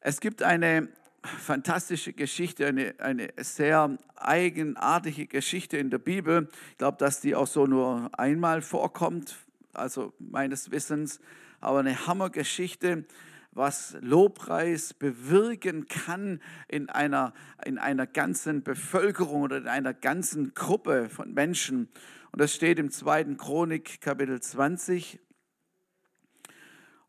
[0.00, 0.88] Es gibt eine
[1.22, 6.48] fantastische Geschichte, eine, eine sehr eigenartige Geschichte in der Bibel.
[6.72, 9.36] Ich glaube, dass die auch so nur einmal vorkommt,
[9.72, 11.20] also meines Wissens,
[11.60, 13.04] aber eine Hammergeschichte
[13.52, 17.32] was Lobpreis bewirken kann in einer,
[17.64, 21.88] in einer ganzen Bevölkerung oder in einer ganzen Gruppe von Menschen.
[22.30, 25.18] Und das steht im zweiten Chronik, Kapitel 20.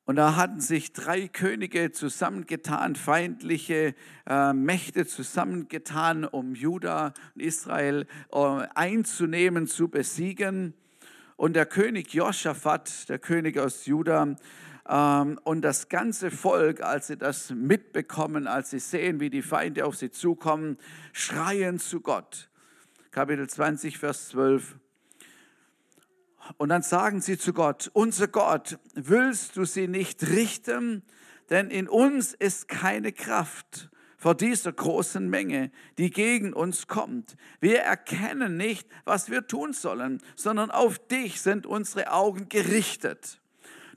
[0.10, 3.94] Und da hatten sich drei Könige zusammengetan, feindliche
[4.26, 8.38] äh, Mächte zusammengetan, um Juda und Israel äh,
[8.74, 10.74] einzunehmen, zu besiegen.
[11.36, 14.36] Und der König Josaphat, der König aus Juda,
[14.90, 19.96] und das ganze Volk, als sie das mitbekommen, als sie sehen, wie die Feinde auf
[19.96, 20.78] sie zukommen,
[21.14, 22.50] schreien zu Gott.
[23.12, 24.80] Kapitel 20, Vers 12.
[26.58, 31.04] Und dann sagen sie zu Gott, unser Gott, willst du sie nicht richten?
[31.52, 37.36] Denn in uns ist keine Kraft vor dieser großen Menge, die gegen uns kommt.
[37.60, 43.40] Wir erkennen nicht, was wir tun sollen, sondern auf dich sind unsere Augen gerichtet.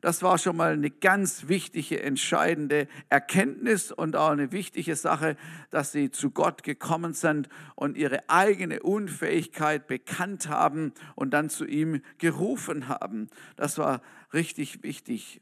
[0.03, 5.37] Das war schon mal eine ganz wichtige, entscheidende Erkenntnis und auch eine wichtige Sache,
[5.71, 11.65] dass sie zu Gott gekommen sind und ihre eigene Unfähigkeit bekannt haben und dann zu
[11.65, 13.29] ihm gerufen haben.
[13.55, 14.03] Das war
[14.35, 15.41] richtig wichtig.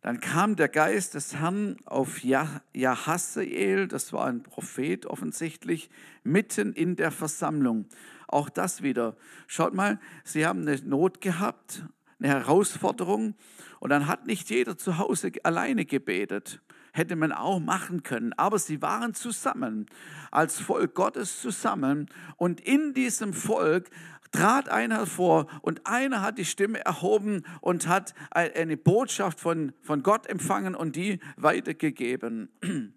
[0.00, 5.90] Dann kam der Geist des Herrn auf Jahaseel, das war ein Prophet offensichtlich,
[6.24, 7.84] mitten in der Versammlung.
[8.28, 9.16] Auch das wieder.
[9.46, 11.84] Schaut mal, sie haben eine Not gehabt,
[12.18, 13.34] eine Herausforderung
[13.80, 16.60] und dann hat nicht jeder zu Hause alleine gebetet.
[16.92, 19.86] Hätte man auch machen können, aber sie waren zusammen,
[20.30, 23.90] als Volk Gottes zusammen und in diesem Volk
[24.32, 30.02] trat einer vor und einer hat die Stimme erhoben und hat eine Botschaft von, von
[30.02, 32.48] Gott empfangen und die weitergegeben.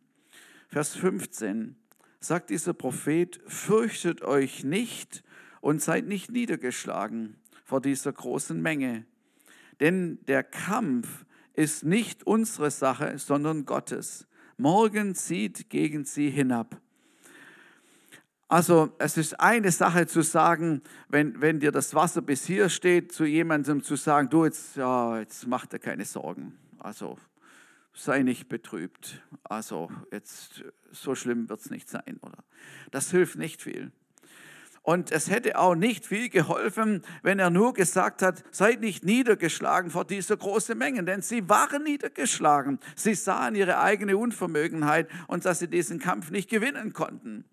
[0.69, 1.75] Vers 15
[2.21, 5.23] sagt dieser Prophet, fürchtet euch nicht
[5.59, 9.05] und seid nicht niedergeschlagen vor dieser großen Menge.
[9.79, 14.27] Denn der Kampf ist nicht unsere Sache, sondern Gottes.
[14.57, 16.79] Morgen zieht gegen sie hinab.
[18.47, 23.13] Also es ist eine Sache zu sagen, wenn, wenn dir das Wasser bis hier steht,
[23.13, 26.59] zu jemandem zu sagen, du jetzt, ja, jetzt mach dir keine Sorgen.
[26.77, 27.17] Also
[27.93, 29.21] sei nicht betrübt.
[29.43, 32.43] Also jetzt so schlimm wird es nicht sein, oder?
[32.91, 33.91] Das hilft nicht viel.
[34.83, 39.91] Und es hätte auch nicht viel geholfen, wenn er nur gesagt hat, seid nicht niedergeschlagen
[39.91, 42.79] vor dieser großen Menge, denn sie waren niedergeschlagen.
[42.95, 47.45] Sie sahen ihre eigene Unvermögenheit und dass sie diesen Kampf nicht gewinnen konnten.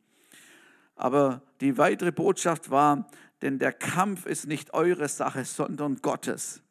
[0.96, 3.10] Aber die weitere Botschaft war,
[3.42, 6.62] denn der Kampf ist nicht eure Sache, sondern Gottes.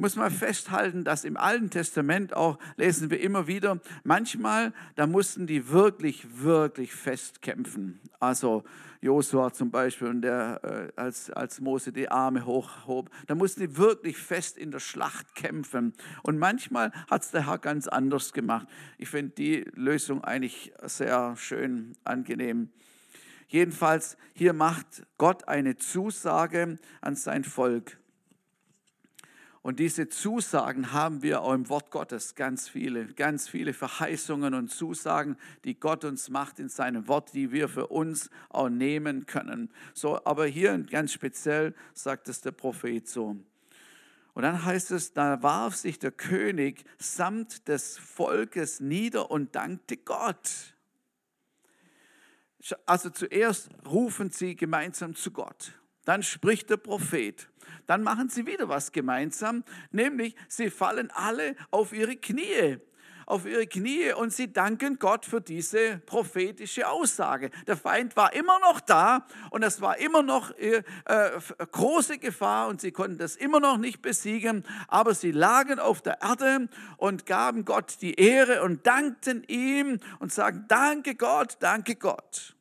[0.00, 5.46] Muss mal festhalten, dass im Alten Testament auch lesen wir immer wieder, manchmal, da mussten
[5.46, 8.00] die wirklich, wirklich fest kämpfen.
[8.18, 8.64] Also
[9.02, 13.76] Josua zum Beispiel, und der, äh, als, als Mose die Arme hochhob, da mussten die
[13.76, 15.92] wirklich fest in der Schlacht kämpfen.
[16.22, 18.68] Und manchmal hat es der Herr ganz anders gemacht.
[18.96, 22.70] Ich finde die Lösung eigentlich sehr schön, angenehm.
[23.48, 27.98] Jedenfalls, hier macht Gott eine Zusage an sein Volk.
[29.62, 34.68] Und diese Zusagen haben wir auch im Wort Gottes ganz viele, ganz viele Verheißungen und
[34.68, 39.70] Zusagen, die Gott uns macht in seinem Wort, die wir für uns auch nehmen können.
[39.92, 43.36] So, aber hier ganz speziell sagt es der Prophet so.
[44.32, 49.98] Und dann heißt es, da warf sich der König samt des Volkes nieder und dankte
[49.98, 50.74] Gott.
[52.86, 55.72] Also zuerst rufen sie gemeinsam zu Gott.
[56.10, 57.48] Dann spricht der Prophet.
[57.86, 62.78] Dann machen sie wieder was gemeinsam, nämlich sie fallen alle auf ihre Knie
[63.26, 67.50] auf ihre Knie und sie danken Gott für diese prophetische Aussage.
[67.68, 71.30] Der Feind war immer noch da und es war immer noch äh, äh,
[71.70, 76.22] große Gefahr und sie konnten das immer noch nicht besiegen, aber sie lagen auf der
[76.22, 82.56] Erde und gaben Gott die Ehre und dankten ihm und sagen, danke Gott, danke Gott.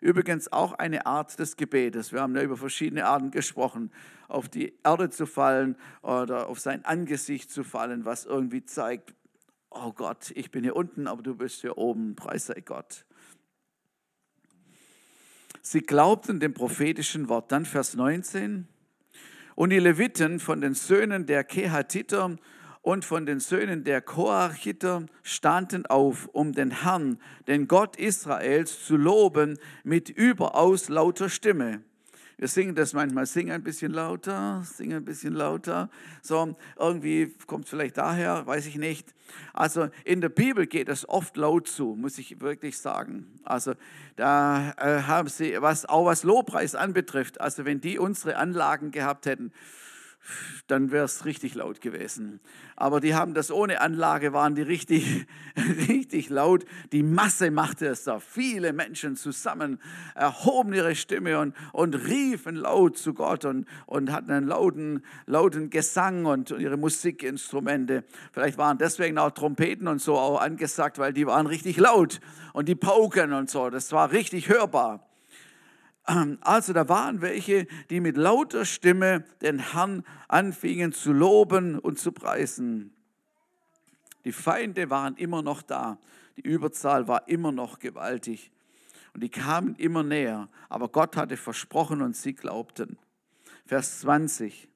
[0.00, 2.12] Übrigens auch eine Art des Gebetes.
[2.12, 3.90] Wir haben ja über verschiedene Arten gesprochen,
[4.28, 9.14] auf die Erde zu fallen oder auf sein Angesicht zu fallen, was irgendwie zeigt,
[9.70, 13.04] oh Gott, ich bin hier unten, aber du bist hier oben, preis sei Gott.
[15.62, 17.52] Sie glaubten dem prophetischen Wort.
[17.52, 18.68] Dann Vers 19.
[19.54, 22.36] Und die Leviten von den Söhnen der Kehatiter
[22.88, 28.96] und von den Söhnen der Koachiter standen auf, um den Herrn, den Gott Israels, zu
[28.96, 31.82] loben mit überaus lauter Stimme.
[32.38, 35.90] Wir singen das manchmal, singen ein bisschen lauter, singen ein bisschen lauter.
[36.22, 39.14] So, irgendwie kommt es vielleicht daher, weiß ich nicht.
[39.52, 43.26] Also in der Bibel geht es oft laut zu, muss ich wirklich sagen.
[43.44, 43.74] Also
[44.16, 49.26] da äh, haben sie, was auch was Lobpreis anbetrifft, also wenn die unsere Anlagen gehabt
[49.26, 49.52] hätten,
[50.66, 52.40] dann wäre es richtig laut gewesen.
[52.76, 55.26] Aber die haben das ohne Anlage, waren die richtig,
[55.88, 56.64] richtig laut.
[56.92, 58.20] Die Masse machte es da.
[58.20, 59.80] Viele Menschen zusammen
[60.14, 65.70] erhoben ihre Stimme und, und riefen laut zu Gott und, und hatten einen lauten, lauten
[65.70, 68.04] Gesang und ihre Musikinstrumente.
[68.32, 72.20] Vielleicht waren deswegen auch Trompeten und so auch angesagt, weil die waren richtig laut
[72.52, 73.70] und die Pauken und so.
[73.70, 75.07] Das war richtig hörbar.
[76.08, 82.12] Also da waren welche, die mit lauter Stimme den Herrn anfingen zu loben und zu
[82.12, 82.94] preisen.
[84.24, 85.98] Die Feinde waren immer noch da.
[86.38, 88.50] Die Überzahl war immer noch gewaltig.
[89.12, 90.48] Und die kamen immer näher.
[90.70, 92.96] Aber Gott hatte versprochen und sie glaubten.
[93.66, 94.66] Vers 20.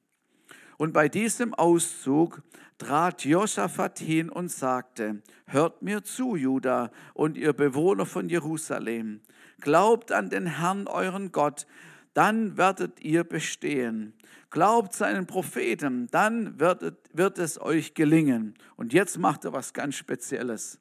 [0.77, 2.43] Und bei diesem Auszug
[2.77, 9.21] trat Josaphat hin und sagte, hört mir zu, Juda und ihr Bewohner von Jerusalem.
[9.63, 11.65] Glaubt an den Herrn, euren Gott,
[12.13, 14.13] dann werdet ihr bestehen.
[14.49, 18.55] Glaubt seinen Propheten, dann wird, wird es euch gelingen.
[18.75, 20.79] Und jetzt macht er was ganz Spezielles,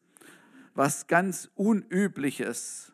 [0.74, 2.92] was ganz Unübliches.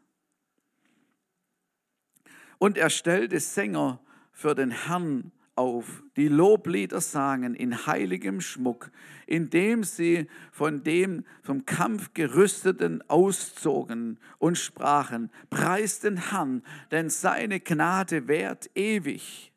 [2.59, 3.99] Und er stellte Sänger
[4.31, 8.91] für den Herrn auf, die Loblieder sangen in heiligem Schmuck,
[9.27, 17.61] indem sie von dem vom Kampf gerüsteten auszogen und sprachen, preis den Herrn, denn seine
[17.61, 19.53] Gnade währt ewig.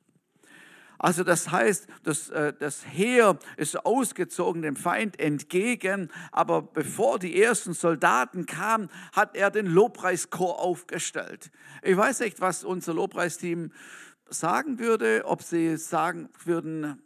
[0.97, 7.41] Also das heißt, das, äh, das Heer ist ausgezogen dem Feind entgegen, aber bevor die
[7.41, 11.49] ersten Soldaten kamen, hat er den Lobpreischor aufgestellt.
[11.81, 13.71] Ich weiß nicht, was unser Lobpreisteam
[14.31, 17.01] sagen würde, ob sie sagen würden,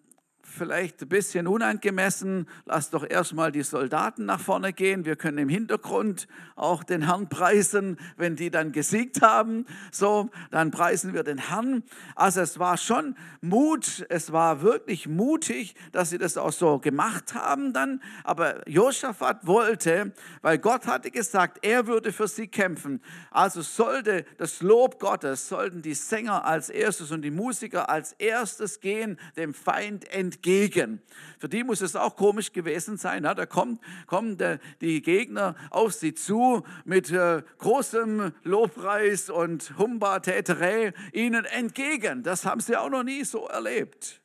[0.46, 2.48] vielleicht ein bisschen unangemessen.
[2.66, 5.06] Lass doch erstmal die Soldaten nach vorne gehen.
[5.06, 9.66] Wir können im Hintergrund auch den Herrn preisen, wenn die dann gesiegt haben.
[9.92, 11.84] So, dann preisen wir den Herrn.
[12.16, 17.34] Also es war schon Mut, es war wirklich mutig, dass sie das auch so gemacht
[17.34, 18.02] haben dann.
[18.24, 23.02] Aber Josaphat wollte, weil Gott hatte gesagt, er würde für sie kämpfen.
[23.32, 28.80] Also sollte das Lob Gottes, sollten die Sänger als erstes und die Musiker als erstes
[28.80, 31.02] gehen, dem Feind entgegen entgegen.
[31.40, 33.24] Für die muss es auch komisch gewesen sein.
[33.24, 34.38] Da kommen, kommen
[34.82, 42.24] die Gegner auf sie zu mit äh, großem Lobpreis und Humba-Täterei ihnen entgegen.
[42.24, 44.22] Das haben sie auch noch nie so erlebt.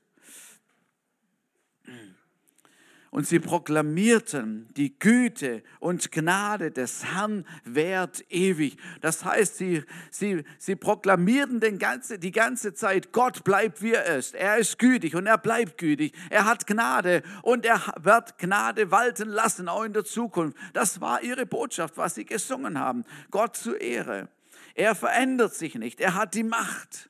[3.10, 8.76] Und sie proklamierten, die Güte und Gnade des Herrn währt ewig.
[9.00, 14.16] Das heißt, sie, sie, sie proklamierten den ganze, die ganze Zeit, Gott bleibt wie er
[14.16, 14.34] ist.
[14.34, 16.14] Er ist gütig und er bleibt gütig.
[16.30, 20.56] Er hat Gnade und er wird Gnade walten lassen, auch in der Zukunft.
[20.72, 23.04] Das war ihre Botschaft, was sie gesungen haben.
[23.30, 24.28] Gott zu Ehre.
[24.74, 26.00] Er verändert sich nicht.
[26.00, 27.09] Er hat die Macht.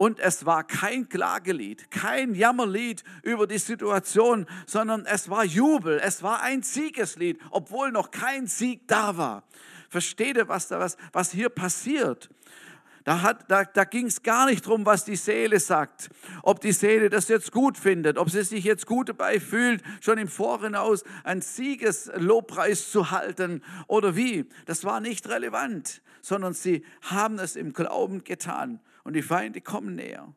[0.00, 6.22] Und es war kein Klagelied, kein Jammerlied über die Situation, sondern es war Jubel, es
[6.22, 9.44] war ein Siegeslied, obwohl noch kein Sieg da war.
[9.90, 12.30] Versteht ihr, was, da, was, was hier passiert?
[13.04, 16.08] Da, da, da ging es gar nicht darum, was die Seele sagt,
[16.42, 20.16] ob die Seele das jetzt gut findet, ob sie sich jetzt gut dabei fühlt, schon
[20.16, 24.46] im Voraus einen Siegeslobpreis zu halten oder wie.
[24.64, 29.94] Das war nicht relevant, sondern sie haben es im Glauben getan und die Feinde kommen
[29.96, 30.34] näher.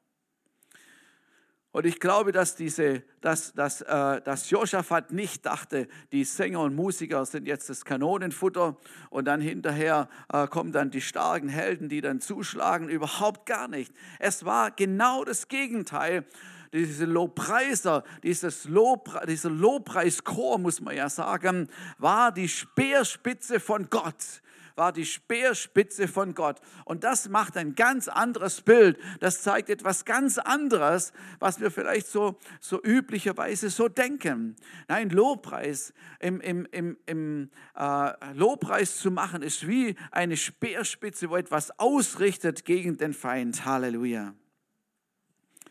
[1.74, 6.76] Und ich glaube, dass, diese, dass, dass, äh, dass Josaphat nicht dachte, die Sänger und
[6.76, 8.78] Musiker sind jetzt das Kanonenfutter
[9.10, 12.90] und dann hinterher äh, kommen dann die starken Helden, die dann zuschlagen.
[12.90, 13.92] Überhaupt gar nicht.
[14.20, 16.26] Es war genau das Gegenteil.
[16.74, 24.44] Diese Lobpreiser, dieses Lob, dieser Lobpreischor, muss man ja sagen, war die Speerspitze von Gott
[24.76, 26.60] war die Speerspitze von Gott.
[26.86, 28.98] Und das macht ein ganz anderes Bild.
[29.20, 34.56] Das zeigt etwas ganz anderes, was wir vielleicht so, so üblicherweise so denken.
[34.88, 41.36] Nein, Lobpreis, im, im, im, im äh, Lobpreis zu machen, ist wie eine Speerspitze, wo
[41.36, 43.66] etwas ausrichtet gegen den Feind.
[43.66, 44.34] Halleluja.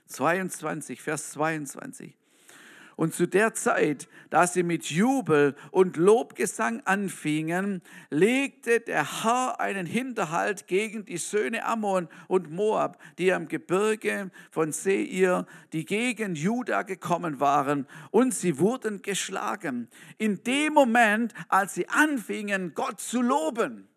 [0.07, 2.17] 22, Vers 22.
[3.03, 9.87] Und zu der Zeit, da sie mit Jubel und Lobgesang anfingen, legte der Herr einen
[9.87, 16.83] Hinterhalt gegen die Söhne Ammon und Moab, die am Gebirge von Seir, die gegen Juda
[16.83, 19.89] gekommen waren, und sie wurden geschlagen.
[20.19, 23.89] In dem Moment, als sie anfingen, Gott zu loben.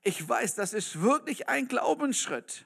[0.00, 2.64] Ich weiß, das ist wirklich ein Glaubensschritt.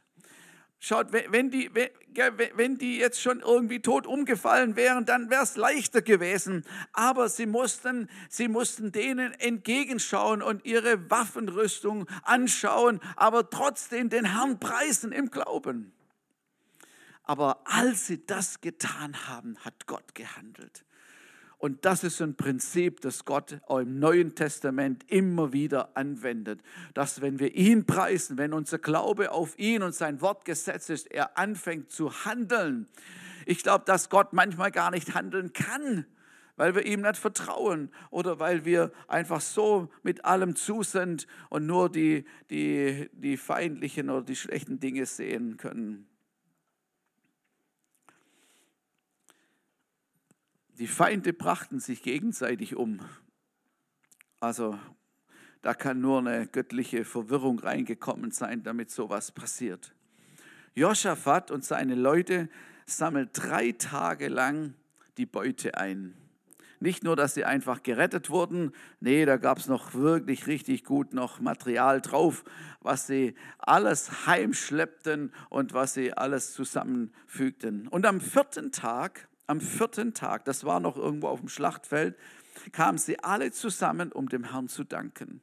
[0.82, 6.00] Schaut, wenn die, wenn die jetzt schon irgendwie tot umgefallen wären, dann wäre es leichter
[6.00, 6.64] gewesen.
[6.94, 14.58] Aber sie mussten, sie mussten denen entgegenschauen und ihre Waffenrüstung anschauen, aber trotzdem den Herrn
[14.58, 15.92] preisen im Glauben.
[17.24, 20.86] Aber als sie das getan haben, hat Gott gehandelt.
[21.60, 26.62] Und das ist ein Prinzip, das Gott im Neuen Testament immer wieder anwendet.
[26.94, 31.12] Dass wenn wir ihn preisen, wenn unser Glaube auf ihn und sein Wort gesetzt ist,
[31.12, 32.88] er anfängt zu handeln.
[33.44, 36.06] Ich glaube, dass Gott manchmal gar nicht handeln kann,
[36.56, 41.66] weil wir ihm nicht vertrauen oder weil wir einfach so mit allem zu sind und
[41.66, 46.09] nur die, die, die feindlichen oder die schlechten Dinge sehen können.
[50.80, 53.00] Die Feinde brachten sich gegenseitig um.
[54.40, 54.78] Also
[55.60, 59.94] da kann nur eine göttliche Verwirrung reingekommen sein, damit sowas passiert.
[60.74, 62.48] Josaphat und seine Leute
[62.86, 64.72] sammeln drei Tage lang
[65.18, 66.14] die Beute ein.
[66.78, 71.12] Nicht nur, dass sie einfach gerettet wurden, nee, da gab es noch wirklich richtig gut
[71.12, 72.42] noch Material drauf,
[72.80, 77.86] was sie alles heimschleppten und was sie alles zusammenfügten.
[77.86, 82.16] Und am vierten Tag am vierten Tag, das war noch irgendwo auf dem Schlachtfeld,
[82.70, 85.40] kamen sie alle zusammen, um dem Herrn zu danken.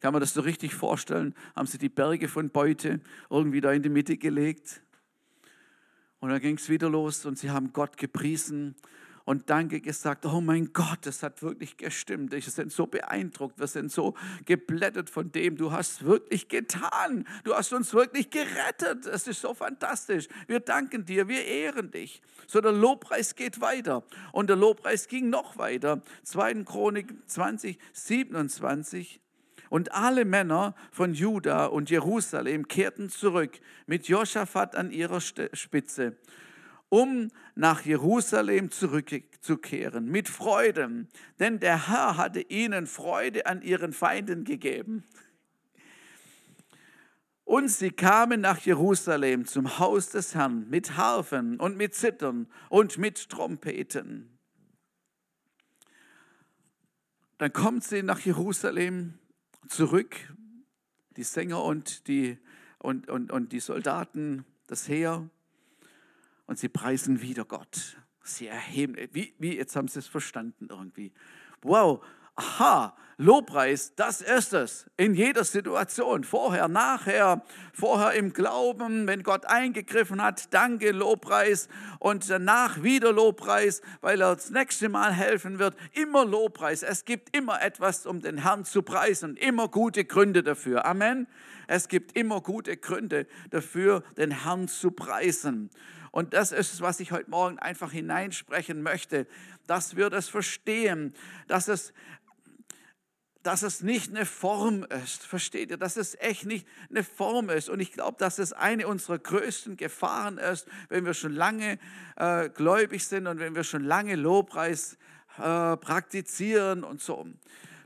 [0.00, 1.34] Kann man das so richtig vorstellen?
[1.54, 4.82] Haben sie die Berge von Beute irgendwie da in die Mitte gelegt?
[6.20, 8.76] Und dann ging es wieder los und sie haben Gott gepriesen
[9.24, 10.26] und Danke gesagt.
[10.26, 12.32] Oh mein Gott, das hat wirklich gestimmt.
[12.32, 14.14] Wir sind so beeindruckt, wir sind so
[14.44, 15.56] geblättert von dem.
[15.56, 17.26] Du hast wirklich getan.
[17.44, 19.06] Du hast uns wirklich gerettet.
[19.06, 20.28] Es ist so fantastisch.
[20.46, 22.22] Wir danken dir, wir ehren dich.
[22.46, 24.04] So der Lobpreis geht weiter.
[24.32, 26.02] Und der Lobpreis ging noch weiter.
[26.24, 26.64] 2.
[26.64, 29.20] Chronik 20, 27.
[29.70, 36.18] Und alle Männer von Juda und Jerusalem kehrten zurück mit Josaphat an ihrer Spitze
[36.92, 44.44] um nach Jerusalem zurückzukehren mit Freuden, denn der Herr hatte ihnen Freude an ihren Feinden
[44.44, 45.02] gegeben.
[47.44, 52.98] Und sie kamen nach Jerusalem zum Haus des Herrn mit Harfen und mit Zittern und
[52.98, 54.38] mit Trompeten.
[57.38, 59.18] Dann kommt sie nach Jerusalem
[59.66, 60.14] zurück,
[61.16, 62.36] die Sänger und die,
[62.80, 65.30] und, und, und die Soldaten, das Heer
[66.52, 67.96] und sie preisen wieder Gott.
[68.22, 71.10] Sie erheben, wie, wie jetzt haben sie es verstanden irgendwie.
[71.62, 77.42] Wow, aha, Lobpreis, das ist es in jeder Situation, vorher, nachher,
[77.72, 81.68] vorher im Glauben, wenn Gott eingegriffen hat, danke, Lobpreis
[82.00, 86.82] und danach wieder Lobpreis, weil er das nächste Mal helfen wird, immer Lobpreis.
[86.82, 90.84] Es gibt immer etwas, um den Herrn zu preisen, immer gute Gründe dafür.
[90.84, 91.26] Amen.
[91.66, 95.70] Es gibt immer gute Gründe dafür, den Herrn zu preisen.
[96.12, 99.26] Und das ist es, was ich heute Morgen einfach hineinsprechen möchte,
[99.66, 101.14] dass wir das verstehen,
[101.48, 101.92] dass es
[103.42, 105.26] dass es nicht eine Form ist.
[105.26, 105.76] Versteht ihr?
[105.76, 107.68] Dass es echt nicht eine Form ist.
[107.68, 111.80] Und ich glaube, dass es eine unserer größten Gefahren ist, wenn wir schon lange
[112.14, 114.96] äh, gläubig sind und wenn wir schon lange Lobpreis
[115.38, 117.26] äh, praktizieren und so.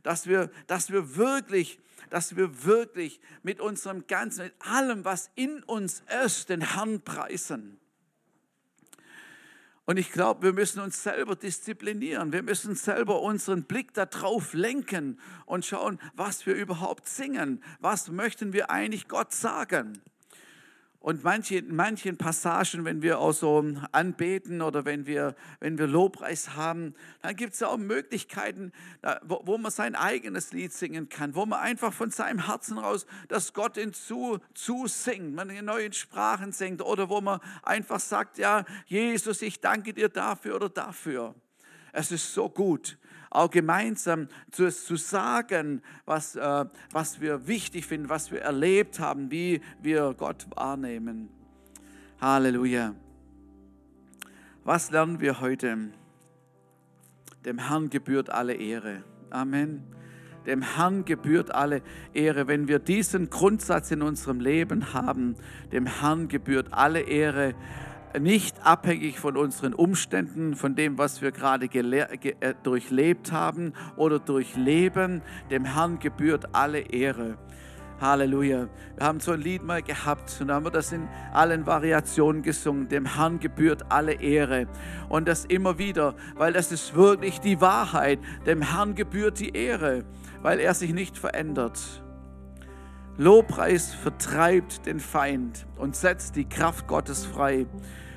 [0.02, 1.78] Dass wir, dass wir wirklich
[2.10, 7.80] dass wir wirklich mit unserem Ganzen, mit allem, was in uns ist, den Herrn preisen.
[9.86, 12.32] Und ich glaube, wir müssen uns selber disziplinieren.
[12.32, 17.62] Wir müssen selber unseren Blick darauf lenken und schauen, was wir überhaupt singen.
[17.78, 20.02] Was möchten wir eigentlich Gott sagen?
[21.06, 26.56] Und manche, manchen Passagen, wenn wir auch so anbeten oder wenn wir, wenn wir Lobpreis
[26.56, 28.72] haben, dann gibt es auch Möglichkeiten,
[29.22, 33.06] wo, wo, man sein eigenes Lied singen kann, wo man einfach von seinem Herzen raus
[33.28, 34.40] das Gott hinzu
[34.86, 39.94] singt, man in neuen Sprachen singt oder wo man einfach sagt, ja, Jesus, ich danke
[39.94, 41.36] dir dafür oder dafür.
[41.92, 42.98] Es ist so gut,
[43.36, 49.30] auch gemeinsam zu, zu sagen, was, äh, was wir wichtig finden, was wir erlebt haben,
[49.30, 51.28] wie wir Gott wahrnehmen.
[52.20, 52.94] Halleluja.
[54.64, 55.90] Was lernen wir heute?
[57.44, 59.04] Dem Herrn gebührt alle Ehre.
[59.30, 59.82] Amen.
[60.46, 61.82] Dem Herrn gebührt alle
[62.14, 62.48] Ehre.
[62.48, 65.36] Wenn wir diesen Grundsatz in unserem Leben haben,
[65.72, 67.54] dem Herrn gebührt alle Ehre
[68.18, 75.22] nicht abhängig von unseren Umständen, von dem, was wir gerade äh, durchlebt haben oder durchleben.
[75.50, 77.36] Dem Herrn gebührt alle Ehre.
[78.00, 78.68] Halleluja.
[78.96, 82.88] Wir haben so ein Lied mal gehabt und haben wir das in allen Variationen gesungen.
[82.88, 84.66] Dem Herrn gebührt alle Ehre.
[85.08, 88.18] Und das immer wieder, weil das ist wirklich die Wahrheit.
[88.44, 90.04] Dem Herrn gebührt die Ehre,
[90.42, 92.02] weil er sich nicht verändert.
[93.18, 97.66] Lobpreis vertreibt den Feind und setzt die Kraft Gottes frei.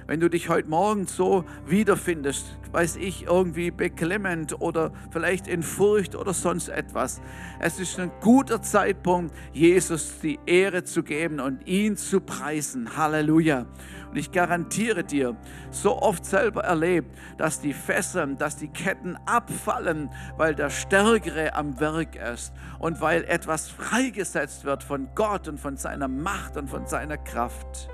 [0.09, 6.15] Wenn du dich heute Morgen so wiederfindest, weiß ich, irgendwie beklemmend oder vielleicht in Furcht
[6.15, 7.21] oder sonst etwas,
[7.59, 12.97] es ist ein guter Zeitpunkt, Jesus die Ehre zu geben und ihn zu preisen.
[12.97, 13.67] Halleluja.
[14.09, 15.37] Und ich garantiere dir,
[15.69, 21.79] so oft selber erlebt, dass die Fesseln, dass die Ketten abfallen, weil der Stärkere am
[21.79, 26.87] Werk ist und weil etwas freigesetzt wird von Gott und von seiner Macht und von
[26.87, 27.91] seiner Kraft.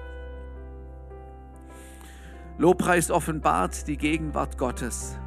[2.57, 5.17] Lobpreis offenbart die Gegenwart Gottes.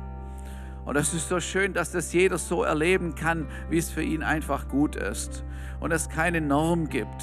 [0.87, 4.23] Und es ist so schön, dass das jeder so erleben kann, wie es für ihn
[4.23, 5.45] einfach gut ist.
[5.81, 7.23] Und es keine Norm gibt.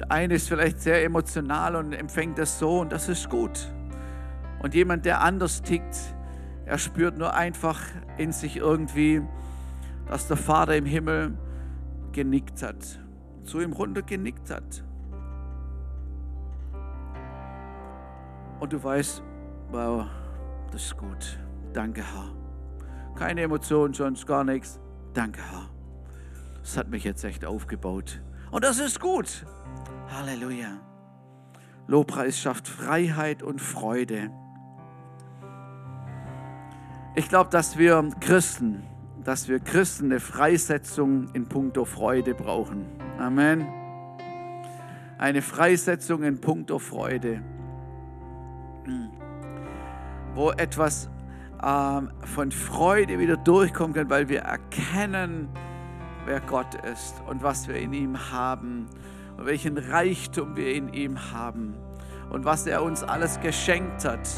[0.00, 3.68] Der eine ist vielleicht sehr emotional und empfängt das so und das ist gut.
[4.62, 5.96] Und jemand, der anders tickt,
[6.64, 7.80] er spürt nur einfach
[8.16, 9.20] in sich irgendwie,
[10.06, 11.36] dass der Vater im Himmel
[12.12, 13.00] genickt hat,
[13.44, 14.84] zu ihm runter genickt hat.
[18.60, 19.22] Und du weißt,
[19.70, 20.06] wow,
[20.70, 21.38] das ist gut.
[21.72, 22.34] Danke, Herr.
[23.14, 24.80] Keine Emotionen, sonst gar nichts.
[25.14, 25.68] Danke, Herr.
[26.60, 28.20] Das hat mich jetzt echt aufgebaut.
[28.50, 29.44] Und das ist gut.
[30.08, 30.78] Halleluja.
[31.86, 34.30] Lobpreis schafft Freiheit und Freude.
[37.14, 38.82] Ich glaube, dass wir Christen,
[39.24, 42.86] dass wir Christen eine Freisetzung in puncto Freude brauchen.
[43.18, 43.66] Amen.
[45.18, 47.42] Eine Freisetzung in puncto Freude.
[50.34, 51.10] Wo etwas
[51.62, 55.48] ähm, von Freude wieder durchkommen kann, weil wir erkennen,
[56.24, 58.86] wer Gott ist und was wir in ihm haben
[59.36, 61.74] und welchen Reichtum wir in ihm haben
[62.30, 64.28] und was er uns alles geschenkt hat.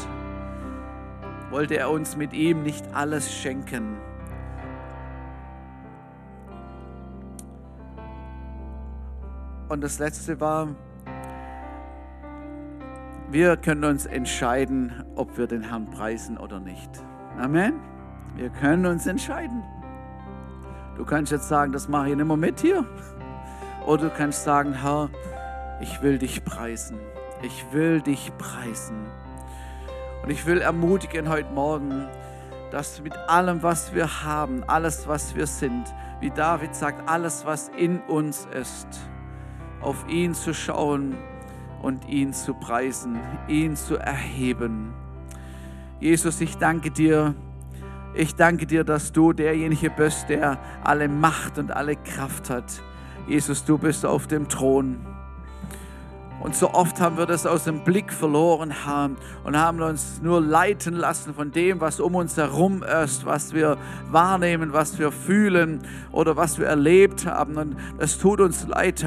[1.49, 3.97] Wollte er uns mit ihm nicht alles schenken?
[9.67, 10.69] Und das letzte war,
[13.31, 16.89] wir können uns entscheiden, ob wir den Herrn preisen oder nicht.
[17.39, 17.79] Amen.
[18.35, 19.63] Wir können uns entscheiden.
[20.97, 22.85] Du kannst jetzt sagen, das mache ich nicht mehr mit hier.
[23.85, 25.09] Oder du kannst sagen, Herr,
[25.79, 26.99] ich will dich preisen.
[27.41, 29.05] Ich will dich preisen.
[30.23, 32.07] Und ich will ermutigen heute Morgen,
[32.69, 35.85] dass mit allem, was wir haben, alles, was wir sind,
[36.19, 38.87] wie David sagt, alles, was in uns ist,
[39.79, 41.17] auf ihn zu schauen
[41.81, 44.93] und ihn zu preisen, ihn zu erheben.
[45.99, 47.35] Jesus, ich danke dir.
[48.13, 52.81] Ich danke dir, dass du derjenige bist, der alle Macht und alle Kraft hat.
[53.27, 55.10] Jesus, du bist auf dem Thron.
[56.41, 60.41] Und so oft haben wir das aus dem Blick verloren haben und haben uns nur
[60.41, 63.77] leiten lassen von dem, was um uns herum ist, was wir
[64.09, 65.81] wahrnehmen, was wir fühlen
[66.11, 67.57] oder was wir erlebt haben.
[67.57, 69.05] Und das tut uns leid.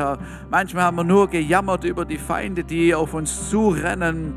[0.48, 4.34] Manchmal haben wir nur gejammert über die Feinde, die auf uns zurennen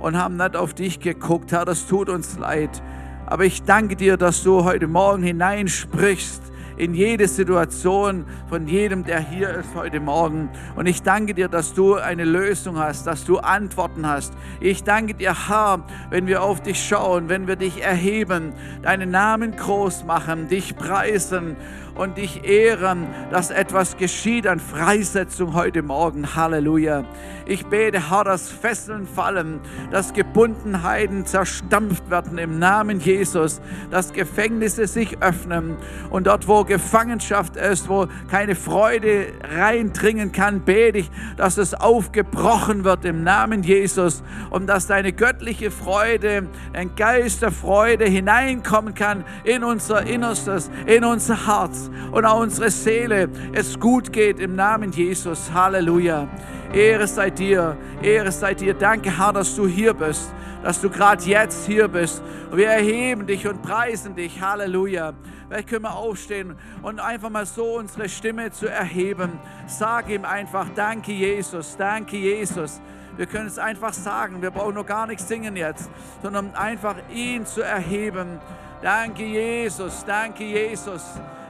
[0.00, 1.66] und haben nicht auf dich geguckt, Herr.
[1.66, 2.82] Das tut uns leid.
[3.26, 9.20] Aber ich danke dir, dass du heute Morgen hineinsprichst in jede Situation von jedem, der
[9.20, 10.48] hier ist heute Morgen.
[10.76, 14.34] Und ich danke dir, dass du eine Lösung hast, dass du Antworten hast.
[14.60, 18.52] Ich danke dir, Herr, wenn wir auf dich schauen, wenn wir dich erheben,
[18.82, 21.56] deinen Namen groß machen, dich preisen
[21.94, 26.34] und dich ehren, dass etwas geschieht an Freisetzung heute Morgen.
[26.34, 27.04] Halleluja.
[27.46, 34.86] Ich bete, Herr, dass Fesseln fallen, dass Gebundenheiten zerstampft werden im Namen Jesus, dass Gefängnisse
[34.86, 35.76] sich öffnen
[36.10, 39.26] und dort, wo Gefangenschaft ist, wo keine Freude
[39.56, 45.70] reindringen kann, bete ich, dass es aufgebrochen wird im Namen Jesus und dass deine göttliche
[45.70, 52.40] Freude, ein Geist der Freude hineinkommen kann in unser Innerstes, in unser Herz und auch
[52.40, 55.52] unsere Seele es gut geht im Namen Jesus.
[55.52, 56.28] Halleluja.
[56.72, 58.74] Ehre sei dir, Ehre sei dir.
[58.74, 60.32] Danke, Herr, dass du hier bist,
[60.62, 62.22] dass du gerade jetzt hier bist.
[62.50, 64.40] Und wir erheben dich und preisen dich.
[64.40, 65.12] Halleluja.
[65.48, 69.38] Vielleicht können wir aufstehen und einfach mal so unsere Stimme zu erheben.
[69.66, 72.80] Sag ihm einfach, danke Jesus, danke Jesus.
[73.16, 74.42] Wir können es einfach sagen.
[74.42, 75.88] Wir brauchen nur gar nichts singen jetzt,
[76.22, 78.40] sondern einfach ihn zu erheben.
[78.82, 81.02] Danke Jesus, danke Jesus.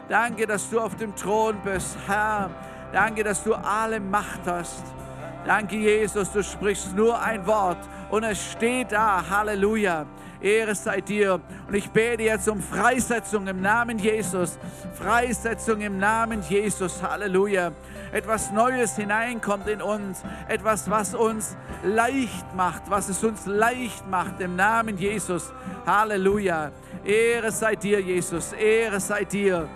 [0.08, 2.50] Danke, dass du auf dem Thron bist, Herr.
[2.92, 4.84] Danke, dass du alle Macht hast.
[5.46, 7.78] Danke, Jesus, du sprichst nur ein Wort
[8.10, 9.24] und es steht da.
[9.28, 10.06] Halleluja.
[10.40, 11.40] Ehre sei dir.
[11.66, 14.58] Und ich bete jetzt um Freisetzung im Namen Jesus.
[14.94, 17.02] Freisetzung im Namen Jesus.
[17.02, 17.72] Halleluja.
[18.12, 20.22] Etwas Neues hineinkommt in uns.
[20.48, 25.52] Etwas, was uns leicht macht, was es uns leicht macht im Namen Jesus.
[25.86, 26.72] Halleluja.
[27.04, 28.52] Ehre sei dir, Jesus.
[28.52, 29.68] Ehre sei dir.